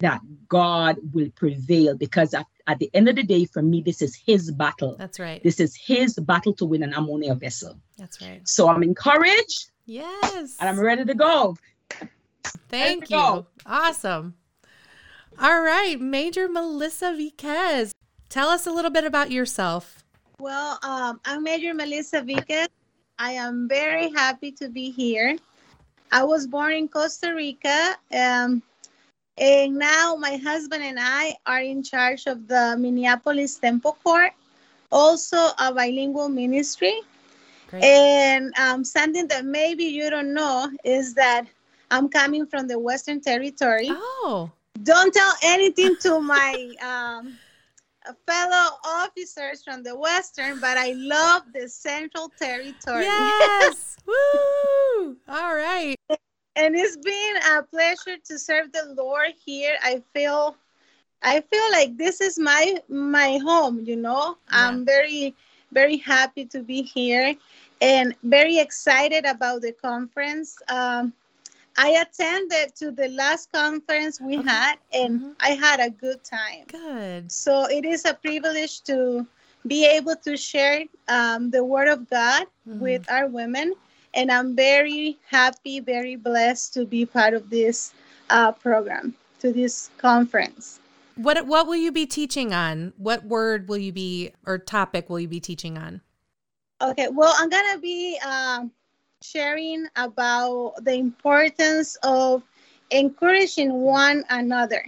that 0.00 0.20
God 0.48 0.96
will 1.12 1.30
prevail 1.30 1.96
because 1.96 2.34
at, 2.34 2.46
at 2.66 2.78
the 2.78 2.90
end 2.92 3.08
of 3.08 3.16
the 3.16 3.22
day, 3.22 3.44
for 3.46 3.62
me, 3.62 3.80
this 3.80 4.02
is 4.02 4.14
his 4.14 4.50
battle. 4.50 4.96
That's 4.98 5.18
right. 5.18 5.42
This 5.42 5.58
is 5.60 5.74
his 5.74 6.16
battle 6.16 6.52
to 6.54 6.66
win, 6.66 6.82
and 6.82 6.94
I'm 6.94 7.08
only 7.08 7.28
a 7.28 7.34
vessel. 7.34 7.80
That's 7.96 8.20
right. 8.20 8.46
So 8.46 8.68
I'm 8.68 8.82
encouraged 8.82 9.70
Yes. 9.86 10.56
and 10.60 10.68
I'm 10.68 10.78
ready 10.80 11.04
to 11.06 11.14
go. 11.14 11.56
Thank 12.68 13.08
you. 13.08 13.16
go. 13.16 13.46
Awesome. 13.64 14.34
All 15.38 15.60
right, 15.62 16.00
Major 16.00 16.48
Melissa 16.48 17.14
Viquez, 17.16 17.92
tell 18.28 18.48
us 18.48 18.66
a 18.66 18.70
little 18.70 18.90
bit 18.90 19.04
about 19.04 19.30
yourself. 19.30 20.04
Well, 20.38 20.78
um, 20.82 21.20
I'm 21.24 21.42
Major 21.42 21.74
Melissa 21.74 22.22
Viquez. 22.22 22.68
I 23.18 23.32
am 23.32 23.68
very 23.68 24.10
happy 24.10 24.52
to 24.52 24.68
be 24.68 24.90
here. 24.90 25.36
I 26.12 26.24
was 26.24 26.46
born 26.46 26.72
in 26.72 26.88
Costa 26.88 27.34
Rica, 27.34 27.96
um, 28.14 28.62
and 29.38 29.76
now 29.76 30.16
my 30.16 30.36
husband 30.36 30.82
and 30.84 30.98
I 31.00 31.36
are 31.46 31.60
in 31.60 31.82
charge 31.82 32.26
of 32.26 32.46
the 32.46 32.76
Minneapolis 32.78 33.56
Temple 33.56 33.96
Corps, 34.04 34.30
also 34.92 35.36
a 35.58 35.72
bilingual 35.74 36.28
ministry. 36.28 37.00
Great. 37.68 37.82
And 37.82 38.54
um, 38.58 38.84
something 38.84 39.26
that 39.28 39.44
maybe 39.44 39.84
you 39.84 40.10
don't 40.10 40.32
know 40.32 40.70
is 40.84 41.14
that 41.14 41.46
I'm 41.90 42.08
coming 42.08 42.46
from 42.46 42.68
the 42.68 42.78
Western 42.78 43.20
Territory 43.20 43.90
Oh, 43.90 44.50
don't 44.82 45.12
tell 45.12 45.32
anything 45.42 45.96
to 46.02 46.20
my 46.20 46.74
um, 46.82 47.38
fellow 48.26 48.78
officers 48.84 49.62
from 49.62 49.82
the 49.82 49.96
western 49.96 50.60
but 50.60 50.76
i 50.76 50.92
love 50.96 51.42
the 51.54 51.68
central 51.68 52.30
territory 52.38 53.04
yes. 53.04 53.96
Woo. 54.06 55.16
All 55.28 55.54
right. 55.54 55.96
and 56.56 56.76
it's 56.76 56.96
been 56.96 57.36
a 57.52 57.62
pleasure 57.62 58.16
to 58.24 58.38
serve 58.38 58.72
the 58.72 58.94
lord 58.96 59.32
here 59.44 59.76
i 59.82 60.02
feel 60.14 60.56
i 61.22 61.40
feel 61.40 61.70
like 61.72 61.96
this 61.96 62.20
is 62.20 62.38
my 62.38 62.76
my 62.88 63.38
home 63.38 63.80
you 63.84 63.96
know 63.96 64.36
i'm 64.50 64.84
very 64.84 65.34
very 65.72 65.96
happy 65.96 66.44
to 66.44 66.62
be 66.62 66.82
here 66.82 67.34
and 67.80 68.14
very 68.22 68.58
excited 68.58 69.24
about 69.26 69.60
the 69.62 69.72
conference 69.72 70.56
um, 70.68 71.12
i 71.76 71.88
attended 72.04 72.74
to 72.74 72.90
the 72.90 73.08
last 73.08 73.50
conference 73.52 74.20
we 74.20 74.38
Okay. 74.38 74.48
had 74.48 74.76
and 74.92 75.20
Mhm. 75.20 75.34
i 75.40 75.50
had 75.50 75.80
a 75.80 75.90
good 75.90 76.22
time 76.24 76.64
Good. 76.68 77.30
So 77.32 77.64
it 77.66 77.84
is 77.84 78.04
a 78.04 78.14
privilege 78.14 78.82
to 78.84 79.26
be 79.66 79.84
able 79.84 80.16
to 80.16 80.36
share 80.36 80.84
um, 81.08 81.50
the 81.50 81.64
word 81.64 81.88
of 81.88 82.08
God 82.08 82.46
Mhm. 82.68 82.80
with 82.80 83.10
our 83.10 83.26
women. 83.26 83.74
And 84.14 84.30
I'm 84.30 84.54
very 84.56 85.18
happy, 85.28 85.80
very 85.80 86.16
blessed 86.16 86.72
to 86.74 86.86
be 86.86 87.04
part 87.04 87.34
of 87.34 87.50
this 87.50 87.92
uh, 88.30 88.52
program, 88.52 89.14
to 89.40 89.52
this 89.52 89.90
conference. 89.98 90.80
What 91.16 91.46
what 91.46 91.66
will 91.66 91.76
you 91.76 91.92
be 91.92 92.06
teaching 92.06 92.52
on? 92.54 92.92
What 92.96 93.24
word 93.24 93.68
will 93.68 93.78
you 93.78 93.92
be 93.92 94.32
or 94.46 94.58
topic 94.58 95.10
will 95.10 95.20
you 95.20 95.28
be 95.28 95.40
teaching 95.40 95.76
on? 95.76 96.00
Okay, 96.80 97.08
well, 97.08 97.34
I'm 97.38 97.48
going 97.48 97.72
to 97.74 97.78
be 97.80 98.18
um, 98.24 98.70
sharing 99.32 99.86
about 99.96 100.74
the 100.82 100.94
importance 100.94 101.96
of 102.02 102.42
encouraging 102.90 103.72
one 103.72 104.24
another. 104.30 104.84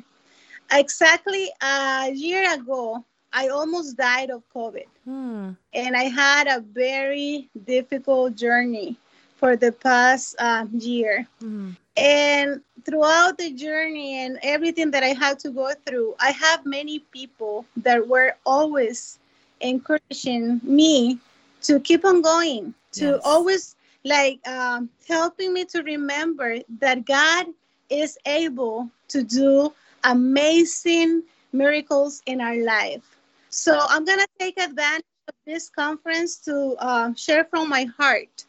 Exactly 0.73 1.51
a 1.63 2.11
year 2.13 2.53
ago, 2.55 3.05
I 3.33 3.49
almost 3.49 3.97
died 3.97 4.31
of 4.31 4.43
COVID. 4.55 4.87
Hmm. 5.05 5.51
and 5.73 5.97
I 5.97 6.05
had 6.05 6.47
a 6.49 6.61
very 6.61 7.49
difficult 7.65 8.35
journey 8.37 8.97
for 9.37 9.57
the 9.57 9.73
past 9.73 10.37
uh, 10.39 10.67
year. 10.73 11.27
Hmm. 11.41 11.71
And 11.97 12.63
throughout 12.85 13.39
the 13.39 13.53
journey 13.53 14.19
and 14.25 14.39
everything 14.43 14.91
that 14.93 15.03
I 15.03 15.15
had 15.15 15.39
to 15.41 15.51
go 15.51 15.73
through, 15.87 16.15
I 16.21 16.31
have 16.31 16.65
many 16.67 17.01
people 17.01 17.67
that 17.77 18.09
were 18.09 18.37
always 18.47 19.19
encouraging 19.61 20.61
me 20.63 21.19
to 21.63 21.81
keep 21.81 22.05
on 22.05 22.23
going, 22.23 22.75
to 22.93 23.07
Yes. 23.15 23.21
always 23.25 23.77
like 24.09 24.47
um, 24.49 24.91
helping 25.07 25.53
me 25.53 25.65
to 25.67 25.83
remember 25.83 26.59
that 26.81 27.05
God 27.05 27.47
is 27.91 28.19
able 28.27 28.91
to 29.09 29.23
do 29.23 29.73
amazing 30.05 31.23
miracles 31.53 32.23
in 32.27 32.41
our 32.41 32.57
life. 32.57 33.03
So 33.51 33.79
I'm 33.89 34.05
going 34.05 34.19
to 34.19 34.29
take 34.39 34.59
advantage 34.59 35.05
of 35.29 35.35
this 35.47 35.69
conference 35.69 36.37
to 36.45 36.75
uh, 36.79 37.15
share 37.15 37.45
from 37.45 37.69
my 37.69 37.85
heart 37.99 38.45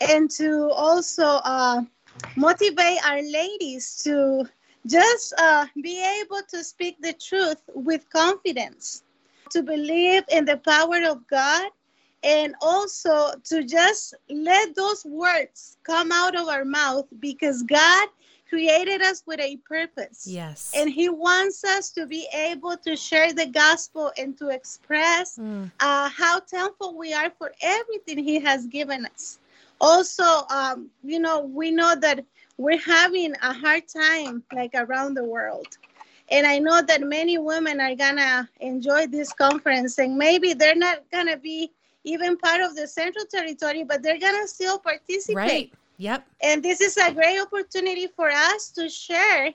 and 0.00 0.30
to 0.30 0.70
also 0.70 1.24
uh, 1.24 1.82
motivate 2.36 2.98
our 3.06 3.22
ladies 3.22 4.00
to 4.04 4.44
just 4.86 5.34
uh, 5.38 5.66
be 5.80 6.02
able 6.22 6.40
to 6.48 6.64
speak 6.64 6.96
the 7.00 7.12
truth 7.12 7.62
with 7.74 8.08
confidence, 8.10 9.04
to 9.50 9.62
believe 9.62 10.24
in 10.30 10.44
the 10.44 10.56
power 10.56 11.02
of 11.08 11.26
God, 11.28 11.70
and 12.22 12.54
also 12.60 13.32
to 13.44 13.64
just 13.64 14.14
let 14.30 14.74
those 14.74 15.04
words 15.04 15.76
come 15.82 16.12
out 16.12 16.36
of 16.36 16.48
our 16.48 16.64
mouth 16.64 17.06
because 17.20 17.62
God 17.62 18.08
created 18.48 19.00
us 19.02 19.22
with 19.26 19.40
a 19.40 19.56
purpose. 19.68 20.26
Yes. 20.28 20.72
And 20.76 20.90
he 20.90 21.08
wants 21.08 21.64
us 21.64 21.90
to 21.92 22.06
be 22.06 22.26
able 22.34 22.76
to 22.78 22.96
share 22.96 23.32
the 23.32 23.46
gospel 23.46 24.12
and 24.18 24.36
to 24.38 24.48
express 24.48 25.36
Hmm. 25.36 25.64
uh, 25.80 26.08
how 26.08 26.40
thankful 26.40 26.96
we 26.96 27.12
are 27.14 27.30
for 27.38 27.52
everything 27.62 28.22
he 28.22 28.38
has 28.40 28.66
given 28.66 29.06
us. 29.06 29.38
Also, 29.80 30.22
um, 30.50 30.90
you 31.02 31.18
know, 31.18 31.40
we 31.40 31.70
know 31.72 31.94
that 31.96 32.24
we're 32.58 32.78
having 32.78 33.34
a 33.42 33.52
hard 33.52 33.88
time 33.88 34.42
like 34.52 34.72
around 34.74 35.14
the 35.14 35.24
world. 35.24 35.66
And 36.30 36.46
I 36.46 36.58
know 36.58 36.82
that 36.82 37.00
many 37.02 37.36
women 37.38 37.80
are 37.80 37.94
gonna 37.94 38.48
enjoy 38.60 39.06
this 39.06 39.32
conference 39.32 39.98
and 39.98 40.16
maybe 40.16 40.52
they're 40.54 40.76
not 40.76 41.10
gonna 41.10 41.36
be 41.36 41.72
even 42.04 42.36
part 42.36 42.60
of 42.60 42.74
the 42.76 42.86
Central 42.86 43.24
Territory, 43.26 43.84
but 43.84 44.02
they're 44.02 44.18
gonna 44.18 44.46
still 44.48 44.78
participate. 44.78 45.36
Right. 45.36 45.72
Yep. 45.98 46.26
And 46.42 46.62
this 46.62 46.80
is 46.80 46.96
a 46.96 47.12
great 47.12 47.40
opportunity 47.40 48.08
for 48.08 48.30
us 48.30 48.70
to 48.70 48.88
share 48.88 49.52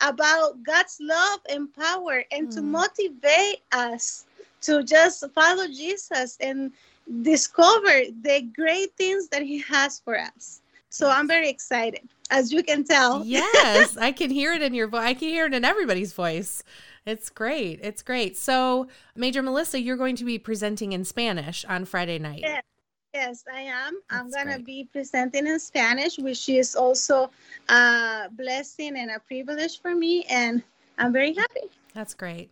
about 0.00 0.62
God's 0.62 0.98
love 1.00 1.40
and 1.50 1.72
power 1.74 2.24
and 2.30 2.50
to 2.52 2.60
Mm. 2.60 2.70
motivate 2.70 3.62
us 3.72 4.26
to 4.60 4.82
just 4.84 5.24
follow 5.34 5.66
Jesus 5.66 6.36
and 6.40 6.72
discover 7.22 8.02
the 8.22 8.42
great 8.54 8.94
things 8.96 9.28
that 9.28 9.42
He 9.42 9.58
has 9.58 10.00
for 10.00 10.18
us. 10.18 10.60
So 10.90 11.10
I'm 11.10 11.26
very 11.28 11.48
excited, 11.48 12.08
as 12.30 12.52
you 12.52 12.62
can 12.62 12.84
tell. 12.84 13.24
Yes, 13.24 13.96
I 14.00 14.12
can 14.12 14.30
hear 14.30 14.52
it 14.52 14.62
in 14.62 14.74
your 14.74 14.86
voice. 14.88 15.02
I 15.02 15.14
can 15.14 15.28
hear 15.28 15.46
it 15.46 15.54
in 15.54 15.64
everybody's 15.64 16.12
voice. 16.12 16.62
It's 17.08 17.30
great. 17.30 17.80
It's 17.82 18.02
great. 18.02 18.36
So, 18.36 18.86
Major 19.16 19.40
Melissa, 19.40 19.80
you're 19.80 19.96
going 19.96 20.14
to 20.16 20.24
be 20.24 20.38
presenting 20.38 20.92
in 20.92 21.06
Spanish 21.06 21.64
on 21.64 21.86
Friday 21.86 22.18
night. 22.18 22.40
Yeah. 22.42 22.60
Yes, 23.14 23.44
I 23.50 23.62
am. 23.62 23.98
I'm 24.10 24.30
going 24.30 24.48
to 24.48 24.62
be 24.62 24.86
presenting 24.92 25.46
in 25.46 25.58
Spanish, 25.58 26.18
which 26.18 26.46
is 26.50 26.76
also 26.76 27.30
a 27.70 28.28
blessing 28.32 28.98
and 28.98 29.10
a 29.10 29.20
privilege 29.20 29.80
for 29.80 29.94
me. 29.94 30.24
And 30.28 30.62
I'm 30.98 31.10
very 31.10 31.32
happy. 31.32 31.70
That's 31.94 32.12
great. 32.12 32.50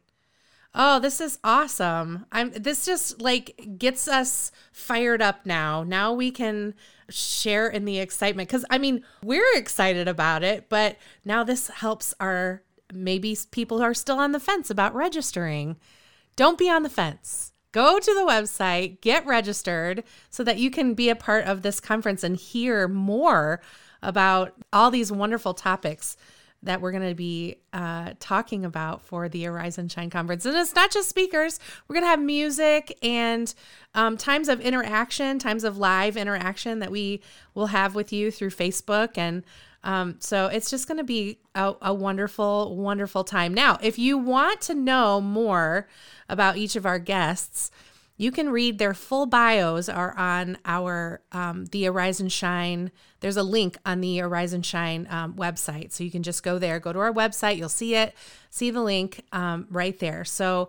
Oh, 0.74 1.00
this 1.00 1.20
is 1.20 1.38
awesome. 1.44 2.24
I'm 2.32 2.50
this 2.52 2.86
just 2.86 3.20
like 3.20 3.76
gets 3.78 4.08
us 4.08 4.50
fired 4.72 5.20
up 5.20 5.44
now. 5.44 5.82
Now 5.82 6.14
we 6.14 6.30
can 6.30 6.74
share 7.10 7.68
in 7.68 7.84
the 7.84 7.98
excitement 7.98 8.48
cuz 8.48 8.64
I 8.70 8.78
mean, 8.78 9.04
we're 9.22 9.56
excited 9.56 10.08
about 10.08 10.42
it, 10.42 10.70
but 10.70 10.96
now 11.24 11.44
this 11.44 11.68
helps 11.68 12.14
our 12.18 12.62
maybe 12.92 13.36
people 13.50 13.82
are 13.82 13.94
still 13.94 14.18
on 14.18 14.32
the 14.32 14.40
fence 14.40 14.70
about 14.70 14.94
registering. 14.94 15.76
Don't 16.36 16.58
be 16.58 16.68
on 16.68 16.82
the 16.82 16.88
fence. 16.88 17.52
Go 17.72 17.98
to 17.98 18.14
the 18.14 18.20
website, 18.20 19.00
get 19.00 19.26
registered 19.26 20.04
so 20.30 20.42
that 20.44 20.58
you 20.58 20.70
can 20.70 20.94
be 20.94 21.10
a 21.10 21.16
part 21.16 21.44
of 21.44 21.62
this 21.62 21.80
conference 21.80 22.24
and 22.24 22.36
hear 22.36 22.88
more 22.88 23.60
about 24.02 24.54
all 24.72 24.90
these 24.90 25.12
wonderful 25.12 25.52
topics 25.52 26.16
that 26.62 26.80
we're 26.80 26.90
going 26.90 27.08
to 27.08 27.14
be 27.14 27.56
uh, 27.72 28.12
talking 28.18 28.64
about 28.64 29.02
for 29.02 29.28
the 29.28 29.46
Arise 29.46 29.78
and 29.78 29.90
Shine 29.90 30.10
conference. 30.10 30.44
And 30.44 30.56
it's 30.56 30.74
not 30.74 30.90
just 30.90 31.08
speakers, 31.08 31.60
we're 31.86 31.94
going 31.94 32.04
to 32.04 32.10
have 32.10 32.20
music 32.20 32.96
and 33.02 33.52
um, 33.94 34.16
times 34.16 34.48
of 34.48 34.60
interaction, 34.60 35.38
times 35.38 35.64
of 35.64 35.78
live 35.78 36.16
interaction 36.16 36.78
that 36.80 36.90
we 36.90 37.22
will 37.54 37.66
have 37.66 37.94
with 37.94 38.12
you 38.12 38.30
through 38.30 38.50
Facebook. 38.50 39.16
And 39.16 39.44
um, 39.86 40.16
so 40.18 40.46
it's 40.46 40.68
just 40.68 40.88
going 40.88 40.98
to 40.98 41.04
be 41.04 41.38
a, 41.54 41.74
a 41.80 41.94
wonderful, 41.94 42.76
wonderful 42.76 43.22
time. 43.22 43.54
Now, 43.54 43.78
if 43.80 44.00
you 44.00 44.18
want 44.18 44.60
to 44.62 44.74
know 44.74 45.20
more 45.20 45.88
about 46.28 46.56
each 46.56 46.74
of 46.74 46.84
our 46.84 46.98
guests, 46.98 47.70
you 48.16 48.32
can 48.32 48.50
read 48.50 48.78
their 48.78 48.94
full 48.94 49.26
bios 49.26 49.88
are 49.88 50.12
on 50.18 50.58
our 50.64 51.22
um, 51.30 51.66
the 51.66 51.86
Arise 51.86 52.18
and 52.18 52.32
Shine. 52.32 52.90
There's 53.20 53.36
a 53.36 53.44
link 53.44 53.78
on 53.86 54.00
the 54.00 54.20
Arise 54.20 54.52
and 54.52 54.66
Shine 54.66 55.06
um, 55.08 55.34
website, 55.34 55.92
so 55.92 56.02
you 56.02 56.10
can 56.10 56.24
just 56.24 56.42
go 56.42 56.58
there, 56.58 56.80
go 56.80 56.92
to 56.92 56.98
our 56.98 57.12
website, 57.12 57.56
you'll 57.56 57.68
see 57.68 57.94
it, 57.94 58.12
see 58.50 58.72
the 58.72 58.82
link 58.82 59.22
um, 59.30 59.68
right 59.70 59.96
there. 60.00 60.24
So 60.24 60.68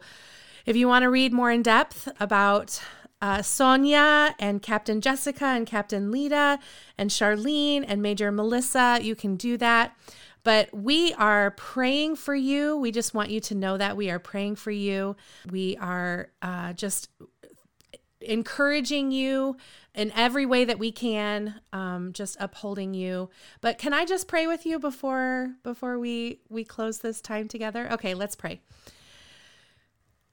if 0.67 0.75
you 0.75 0.87
want 0.87 1.03
to 1.03 1.09
read 1.09 1.33
more 1.33 1.49
in 1.49 1.63
depth 1.63 2.07
about 2.19 2.79
uh, 3.21 3.41
Sonia 3.41 4.35
and 4.39 4.61
Captain 4.61 5.01
Jessica 5.01 5.45
and 5.45 5.65
Captain 5.65 6.11
Lita 6.11 6.59
and 6.97 7.09
Charlene 7.09 7.83
and 7.87 8.01
Major 8.01 8.31
Melissa, 8.31 8.99
you 9.01 9.15
can 9.15 9.35
do 9.35 9.57
that. 9.57 9.95
But 10.43 10.73
we 10.73 11.13
are 11.13 11.51
praying 11.51 12.15
for 12.15 12.35
you. 12.35 12.77
We 12.77 12.91
just 12.91 13.13
want 13.13 13.29
you 13.29 13.41
to 13.41 13.55
know 13.55 13.77
that 13.77 13.97
we 13.97 14.09
are 14.09 14.19
praying 14.19 14.55
for 14.55 14.71
you. 14.71 15.17
We 15.51 15.75
are 15.77 16.29
uh, 16.41 16.73
just 16.73 17.09
encouraging 18.21 19.11
you 19.11 19.57
in 19.93 20.11
every 20.15 20.45
way 20.45 20.65
that 20.65 20.79
we 20.79 20.91
can 20.91 21.55
um, 21.73 22.13
just 22.13 22.35
upholding 22.39 22.93
you 22.93 23.29
but 23.61 23.77
can 23.77 23.93
i 23.93 24.05
just 24.05 24.27
pray 24.27 24.47
with 24.47 24.65
you 24.65 24.79
before 24.79 25.53
before 25.63 25.99
we 25.99 26.39
we 26.49 26.63
close 26.63 26.97
this 26.99 27.21
time 27.21 27.47
together 27.47 27.91
okay 27.91 28.13
let's 28.15 28.35
pray 28.35 28.59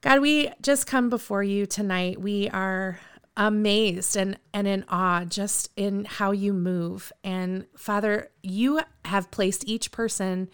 god 0.05 0.19
we 0.19 0.51
just 0.61 0.85
come 0.85 1.09
before 1.09 1.41
you 1.41 1.65
tonight. 1.65 2.21
We 2.21 2.47
are 2.49 2.99
amazed 3.35 4.15
and 4.15 4.37
and 4.53 4.67
in 4.67 4.85
awe 4.87 5.25
just 5.25 5.71
in 5.75 6.05
how 6.05 6.31
you 6.31 6.53
move. 6.53 7.11
And 7.23 7.65
father 7.75 8.29
you 8.43 8.81
have 9.03 9.31
placed 9.31 9.67
each 9.67 9.91
person 9.91 10.47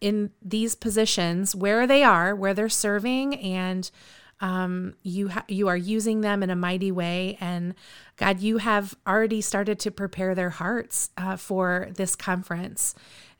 in 0.00 0.30
these 0.42 0.74
positions 0.74 1.54
where 1.54 1.86
they 1.86 2.02
are 2.02 2.34
where 2.34 2.52
they're 2.54 2.68
serving 2.68 3.36
and 3.36 3.88
um, 4.40 4.94
you 5.02 5.28
ha- 5.28 5.44
you 5.48 5.68
are 5.68 5.76
using 5.76 6.20
them 6.20 6.42
in 6.42 6.50
a 6.50 6.56
mighty 6.56 6.92
way, 6.92 7.36
and 7.40 7.74
God, 8.16 8.40
you 8.40 8.58
have 8.58 8.96
already 9.06 9.40
started 9.40 9.78
to 9.80 9.90
prepare 9.90 10.34
their 10.34 10.50
hearts 10.50 11.10
uh, 11.16 11.36
for 11.36 11.88
this 11.94 12.14
conference. 12.14 12.94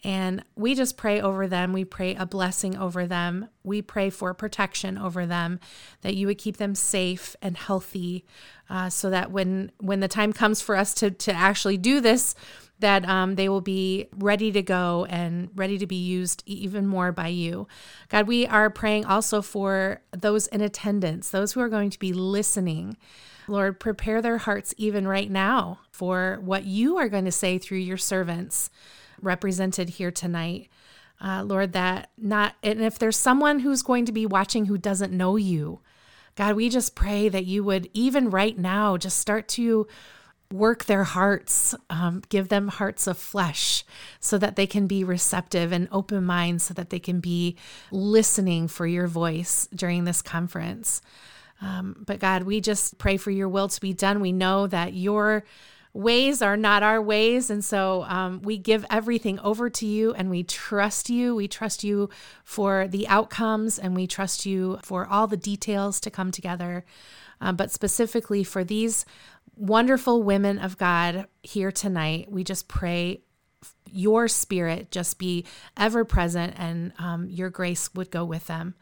And 0.04 0.44
we 0.54 0.76
just 0.76 0.96
pray 0.96 1.20
over 1.20 1.48
them. 1.48 1.72
We 1.72 1.84
pray 1.84 2.14
a 2.14 2.24
blessing 2.24 2.76
over 2.76 3.04
them. 3.06 3.48
We 3.64 3.82
pray 3.82 4.10
for 4.10 4.32
protection 4.32 4.96
over 4.96 5.26
them, 5.26 5.58
that 6.02 6.14
you 6.14 6.28
would 6.28 6.38
keep 6.38 6.56
them 6.56 6.76
safe 6.76 7.34
and 7.42 7.56
healthy, 7.56 8.24
uh, 8.70 8.90
so 8.90 9.10
that 9.10 9.30
when 9.30 9.72
when 9.78 10.00
the 10.00 10.08
time 10.08 10.32
comes 10.32 10.60
for 10.60 10.76
us 10.76 10.94
to 10.94 11.10
to 11.10 11.32
actually 11.32 11.78
do 11.78 12.00
this 12.00 12.34
that 12.80 13.08
um, 13.08 13.34
they 13.34 13.48
will 13.48 13.60
be 13.60 14.08
ready 14.16 14.52
to 14.52 14.62
go 14.62 15.06
and 15.10 15.50
ready 15.54 15.78
to 15.78 15.86
be 15.86 15.96
used 15.96 16.42
even 16.46 16.86
more 16.86 17.10
by 17.12 17.28
you. 17.28 17.66
God, 18.08 18.26
we 18.26 18.46
are 18.46 18.70
praying 18.70 19.04
also 19.04 19.42
for 19.42 20.00
those 20.12 20.46
in 20.48 20.60
attendance, 20.60 21.30
those 21.30 21.52
who 21.52 21.60
are 21.60 21.68
going 21.68 21.90
to 21.90 21.98
be 21.98 22.12
listening. 22.12 22.96
Lord, 23.48 23.80
prepare 23.80 24.20
their 24.22 24.38
hearts 24.38 24.74
even 24.76 25.08
right 25.08 25.30
now 25.30 25.80
for 25.90 26.38
what 26.42 26.64
you 26.64 26.98
are 26.98 27.08
going 27.08 27.24
to 27.24 27.32
say 27.32 27.58
through 27.58 27.78
your 27.78 27.96
servants 27.96 28.70
represented 29.20 29.90
here 29.90 30.10
tonight. 30.10 30.68
Uh, 31.20 31.42
Lord, 31.42 31.72
that 31.72 32.10
not, 32.16 32.54
and 32.62 32.80
if 32.80 32.98
there's 32.98 33.16
someone 33.16 33.60
who's 33.60 33.82
going 33.82 34.04
to 34.04 34.12
be 34.12 34.26
watching 34.26 34.66
who 34.66 34.78
doesn't 34.78 35.12
know 35.12 35.36
you, 35.36 35.80
God, 36.36 36.54
we 36.54 36.68
just 36.68 36.94
pray 36.94 37.28
that 37.28 37.46
you 37.46 37.64
would, 37.64 37.88
even 37.92 38.30
right 38.30 38.56
now, 38.56 38.96
just 38.96 39.18
start 39.18 39.48
to 39.48 39.88
work 40.52 40.86
their 40.86 41.04
hearts, 41.04 41.74
um, 41.90 42.22
give 42.28 42.48
them 42.48 42.68
hearts 42.68 43.06
of 43.06 43.18
flesh 43.18 43.84
so 44.18 44.38
that 44.38 44.56
they 44.56 44.66
can 44.66 44.86
be 44.86 45.04
receptive 45.04 45.72
and 45.72 45.88
open 45.92 46.24
minds 46.24 46.64
so 46.64 46.74
that 46.74 46.90
they 46.90 46.98
can 46.98 47.20
be 47.20 47.56
listening 47.90 48.66
for 48.66 48.86
your 48.86 49.06
voice 49.06 49.68
during 49.74 50.04
this 50.04 50.22
conference. 50.22 51.02
Um, 51.60 52.02
but 52.06 52.20
God, 52.20 52.44
we 52.44 52.60
just 52.60 52.98
pray 52.98 53.16
for 53.16 53.30
your 53.30 53.48
will 53.48 53.68
to 53.68 53.80
be 53.80 53.92
done. 53.92 54.20
We 54.20 54.32
know 54.32 54.66
that 54.68 54.94
your 54.94 55.44
ways 55.92 56.42
are 56.42 56.56
not 56.56 56.82
our 56.82 57.02
ways. 57.02 57.50
And 57.50 57.64
so 57.64 58.04
um, 58.04 58.40
we 58.42 58.56
give 58.56 58.86
everything 58.90 59.40
over 59.40 59.68
to 59.70 59.86
you 59.86 60.14
and 60.14 60.30
we 60.30 60.44
trust 60.44 61.10
you. 61.10 61.34
We 61.34 61.48
trust 61.48 61.82
you 61.82 62.08
for 62.44 62.86
the 62.86 63.08
outcomes 63.08 63.78
and 63.78 63.96
we 63.96 64.06
trust 64.06 64.46
you 64.46 64.78
for 64.82 65.06
all 65.06 65.26
the 65.26 65.36
details 65.36 65.98
to 66.00 66.10
come 66.10 66.30
together. 66.30 66.84
Um, 67.40 67.56
but 67.56 67.70
specifically 67.70 68.44
for 68.44 68.64
these 68.64 69.04
wonderful 69.58 70.22
women 70.22 70.58
of 70.58 70.78
God 70.78 71.26
here 71.42 71.72
tonight. 71.72 72.30
We 72.30 72.44
just 72.44 72.68
pray 72.68 73.22
your 73.90 74.28
spirit 74.28 74.90
just 74.90 75.18
be 75.18 75.44
ever 75.76 76.04
present 76.04 76.54
and 76.58 76.92
um, 76.98 77.28
your 77.28 77.50
grace 77.50 77.92
would 77.94 78.10
go 78.10 78.24
with 78.24 78.46
them. 78.46 78.74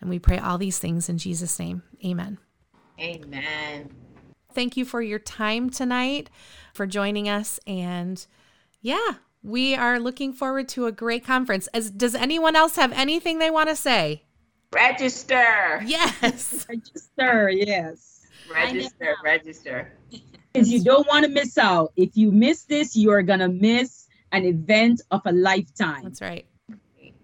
And 0.00 0.08
we 0.08 0.18
pray 0.18 0.38
all 0.38 0.58
these 0.58 0.78
things 0.78 1.08
in 1.08 1.18
Jesus' 1.18 1.58
name. 1.58 1.82
Amen. 2.04 2.38
Amen. 2.98 3.90
Thank 4.52 4.76
you 4.76 4.84
for 4.84 5.00
your 5.02 5.18
time 5.18 5.70
tonight, 5.70 6.30
for 6.74 6.86
joining 6.86 7.28
us. 7.28 7.60
And 7.66 8.24
yeah, 8.80 9.14
we 9.42 9.74
are 9.74 10.00
looking 10.00 10.32
forward 10.32 10.68
to 10.70 10.86
a 10.86 10.92
great 10.92 11.24
conference. 11.24 11.66
As 11.68 11.90
does 11.90 12.14
anyone 12.14 12.56
else 12.56 12.76
have 12.76 12.92
anything 12.92 13.38
they 13.38 13.50
want 13.50 13.68
to 13.68 13.76
say? 13.76 14.24
Register. 14.72 15.82
Yes. 15.84 16.66
Register, 16.68 17.50
yes. 17.50 18.19
Register, 18.48 19.16
register. 19.24 19.92
Because 20.52 20.70
you 20.70 20.82
don't 20.82 21.06
want 21.06 21.24
to 21.24 21.30
miss 21.30 21.56
out. 21.58 21.92
If 21.96 22.16
you 22.16 22.32
miss 22.32 22.64
this, 22.64 22.96
you 22.96 23.10
are 23.10 23.22
gonna 23.22 23.48
miss 23.48 24.06
an 24.32 24.44
event 24.44 25.02
of 25.10 25.22
a 25.24 25.32
lifetime. 25.32 26.04
That's 26.04 26.20
right. 26.20 26.46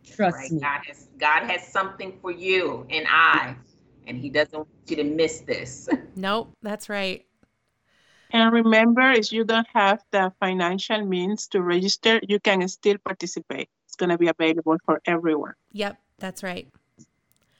Trust 0.04 0.38
right. 0.38 0.52
me. 0.52 0.60
God 0.60 0.80
has 0.86 1.08
God 1.18 1.50
has 1.50 1.66
something 1.66 2.18
for 2.20 2.30
you 2.30 2.86
and 2.90 3.06
I, 3.08 3.56
and 4.06 4.16
He 4.16 4.30
doesn't 4.30 4.56
want 4.56 4.68
you 4.86 4.96
to 4.96 5.04
miss 5.04 5.40
this. 5.40 5.88
Nope, 6.18 6.50
that's 6.62 6.88
right. 6.88 7.26
And 8.30 8.52
remember, 8.52 9.12
if 9.12 9.32
you 9.32 9.44
don't 9.44 9.66
have 9.74 10.02
the 10.10 10.32
financial 10.40 11.04
means 11.04 11.46
to 11.48 11.62
register, 11.62 12.20
you 12.26 12.40
can 12.40 12.66
still 12.68 12.96
participate. 13.04 13.68
It's 13.86 13.96
going 13.96 14.10
to 14.10 14.18
be 14.18 14.28
available 14.28 14.78
for 14.84 15.00
everyone. 15.06 15.52
Yep, 15.72 15.98
that's 16.18 16.42
right. 16.42 16.68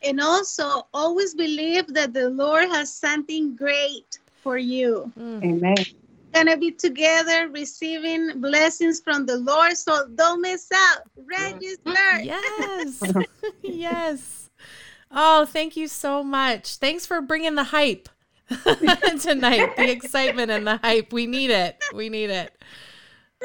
And 0.03 0.21
also, 0.21 0.87
always 0.93 1.35
believe 1.35 1.93
that 1.95 2.13
the 2.13 2.31
Lord 2.31 2.69
has 2.69 2.93
something 2.93 3.57
great 3.57 4.19
for 4.43 4.59
you. 4.59 5.13
Mm. 5.19 5.45
Amen. 5.45 5.85
Gonna 6.33 6.57
be 6.57 6.71
together 6.71 7.49
receiving 7.49 8.41
blessings 8.41 9.01
from 9.01 9.25
the 9.27 9.39
Lord, 9.39 9.77
so 9.77 10.07
don't 10.15 10.43
miss 10.43 10.69
out. 10.73 10.99
Register. 11.17 11.81
Yes. 12.23 13.13
yes. 13.63 14.51
Oh, 15.11 15.47
thank 15.47 15.77
you 15.77 15.89
so 15.89 16.23
much. 16.23 16.77
Thanks 16.77 17.07
for 17.07 17.21
bringing 17.21 17.55
the 17.55 17.65
hype 17.65 18.09
tonight. 19.21 19.77
The 19.77 19.91
excitement 19.91 20.51
and 20.51 20.67
the 20.67 20.77
hype. 20.79 21.13
We 21.13 21.27
need 21.27 21.51
it. 21.51 21.77
We 21.95 22.09
need 22.09 22.31
it. 22.31 22.53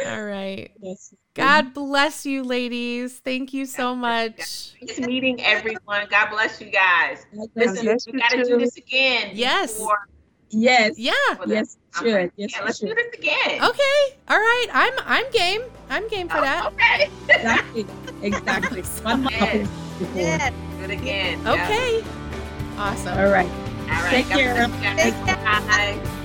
All 0.06 0.24
right. 0.24 0.72
Yes. 0.82 1.14
God 1.34 1.74
bless 1.74 2.26
you, 2.26 2.44
ladies. 2.44 3.20
Thank 3.20 3.54
you 3.54 3.66
so 3.66 3.96
much. 3.96 4.74
Nice 4.82 5.00
meeting 5.00 5.42
everyone. 5.44 6.08
God 6.10 6.30
bless 6.30 6.60
you 6.60 6.68
guys. 6.70 7.26
God 7.36 7.48
Listen, 7.56 7.86
bless 7.86 8.06
we 8.08 8.20
got 8.20 8.32
to 8.32 8.44
do 8.44 8.58
this 8.60 8.76
again. 8.78 9.32
Yes. 9.34 9.74
before- 9.78 10.08
Yes. 10.54 11.00
Yeah. 11.00 11.14
Yes, 11.48 11.76
it 11.76 11.94
conference. 11.94 12.24
should. 12.24 12.32
Yes, 12.36 12.52
yeah, 12.58 12.64
let's 12.66 12.80
do 12.80 12.88
this 12.94 13.14
again. 13.18 13.64
Okay. 13.64 14.18
All 14.28 14.38
right. 14.38 14.68
I'm 14.74 14.92
I'm 15.06 15.32
game. 15.32 15.62
I'm 15.90 16.10
game 16.10 16.28
for 16.28 16.40
Oh, 16.40 16.42
that. 16.42 16.66
Okay. 16.74 17.10
Exactly. 17.30 17.86
Exactly. 18.22 18.82
One 19.04 19.22
more 19.22 19.32
Yes. 19.32 19.70
before. 19.98 20.22
Yes. 20.22 20.54
Do 20.78 20.84
it 20.84 20.92
again. 20.92 21.42
Yeah. 21.46 21.54
Okay. 21.54 22.04
Awesome. 22.78 23.18
All 23.18 23.30
right. 23.32 23.50
All 23.50 23.88
right. 24.04 24.10
Take 24.10 24.28
God 24.28 24.38
care. 24.38 24.54
bless 24.68 24.76
you 24.76 24.84
guys. 24.84 25.04
Take 25.04 25.26
care. 25.26 25.36
Bye. 26.02 26.18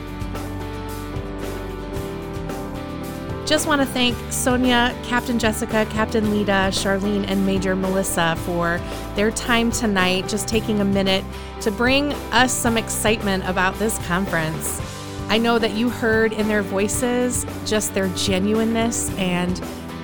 Just 3.46 3.68
want 3.68 3.80
to 3.80 3.86
thank 3.86 4.16
Sonia, 4.32 4.92
Captain 5.04 5.38
Jessica, 5.38 5.86
Captain 5.90 6.32
Lita, 6.32 6.70
Charlene, 6.72 7.24
and 7.28 7.46
Major 7.46 7.76
Melissa 7.76 8.34
for 8.44 8.80
their 9.14 9.30
time 9.30 9.70
tonight, 9.70 10.26
just 10.26 10.48
taking 10.48 10.80
a 10.80 10.84
minute 10.84 11.24
to 11.60 11.70
bring 11.70 12.12
us 12.32 12.52
some 12.52 12.76
excitement 12.76 13.48
about 13.48 13.72
this 13.76 14.04
conference. 14.08 14.80
I 15.28 15.38
know 15.38 15.60
that 15.60 15.74
you 15.74 15.90
heard 15.90 16.32
in 16.32 16.48
their 16.48 16.62
voices 16.62 17.46
just 17.64 17.94
their 17.94 18.08
genuineness 18.16 19.16
and 19.16 19.62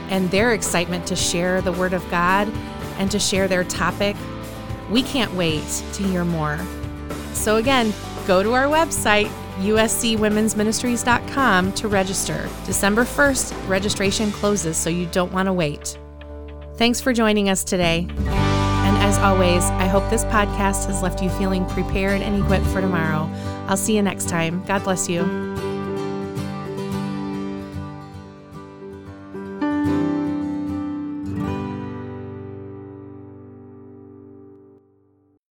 and 0.08 0.30
their 0.30 0.52
excitement 0.52 1.04
to 1.08 1.16
share 1.16 1.60
the 1.62 1.72
word 1.72 1.94
of 1.94 2.08
God 2.12 2.48
and 2.98 3.10
to 3.10 3.18
share 3.18 3.48
their 3.48 3.64
topic. 3.64 4.14
We 4.88 5.02
can't 5.02 5.34
wait 5.34 5.66
to 5.94 6.02
hear 6.04 6.24
more. 6.24 6.60
So 7.32 7.56
again, 7.56 7.92
go 8.24 8.44
to 8.44 8.52
our 8.52 8.66
website 8.66 9.32
uscwomensministries.com 9.58 11.72
to 11.72 11.88
register. 11.88 12.48
December 12.64 13.04
1st, 13.04 13.68
registration 13.68 14.30
closes, 14.32 14.76
so 14.76 14.90
you 14.90 15.06
don't 15.06 15.32
want 15.32 15.46
to 15.46 15.52
wait. 15.52 15.98
Thanks 16.76 17.00
for 17.00 17.12
joining 17.12 17.48
us 17.48 17.64
today. 17.64 18.06
And 18.08 18.96
as 18.98 19.18
always, 19.18 19.64
I 19.64 19.86
hope 19.86 20.08
this 20.10 20.24
podcast 20.24 20.86
has 20.86 21.02
left 21.02 21.22
you 21.22 21.30
feeling 21.30 21.64
prepared 21.66 22.22
and 22.22 22.42
equipped 22.42 22.66
for 22.66 22.80
tomorrow. 22.80 23.28
I'll 23.66 23.76
see 23.76 23.96
you 23.96 24.02
next 24.02 24.28
time. 24.28 24.64
God 24.64 24.84
bless 24.84 25.08
you. 25.08 25.41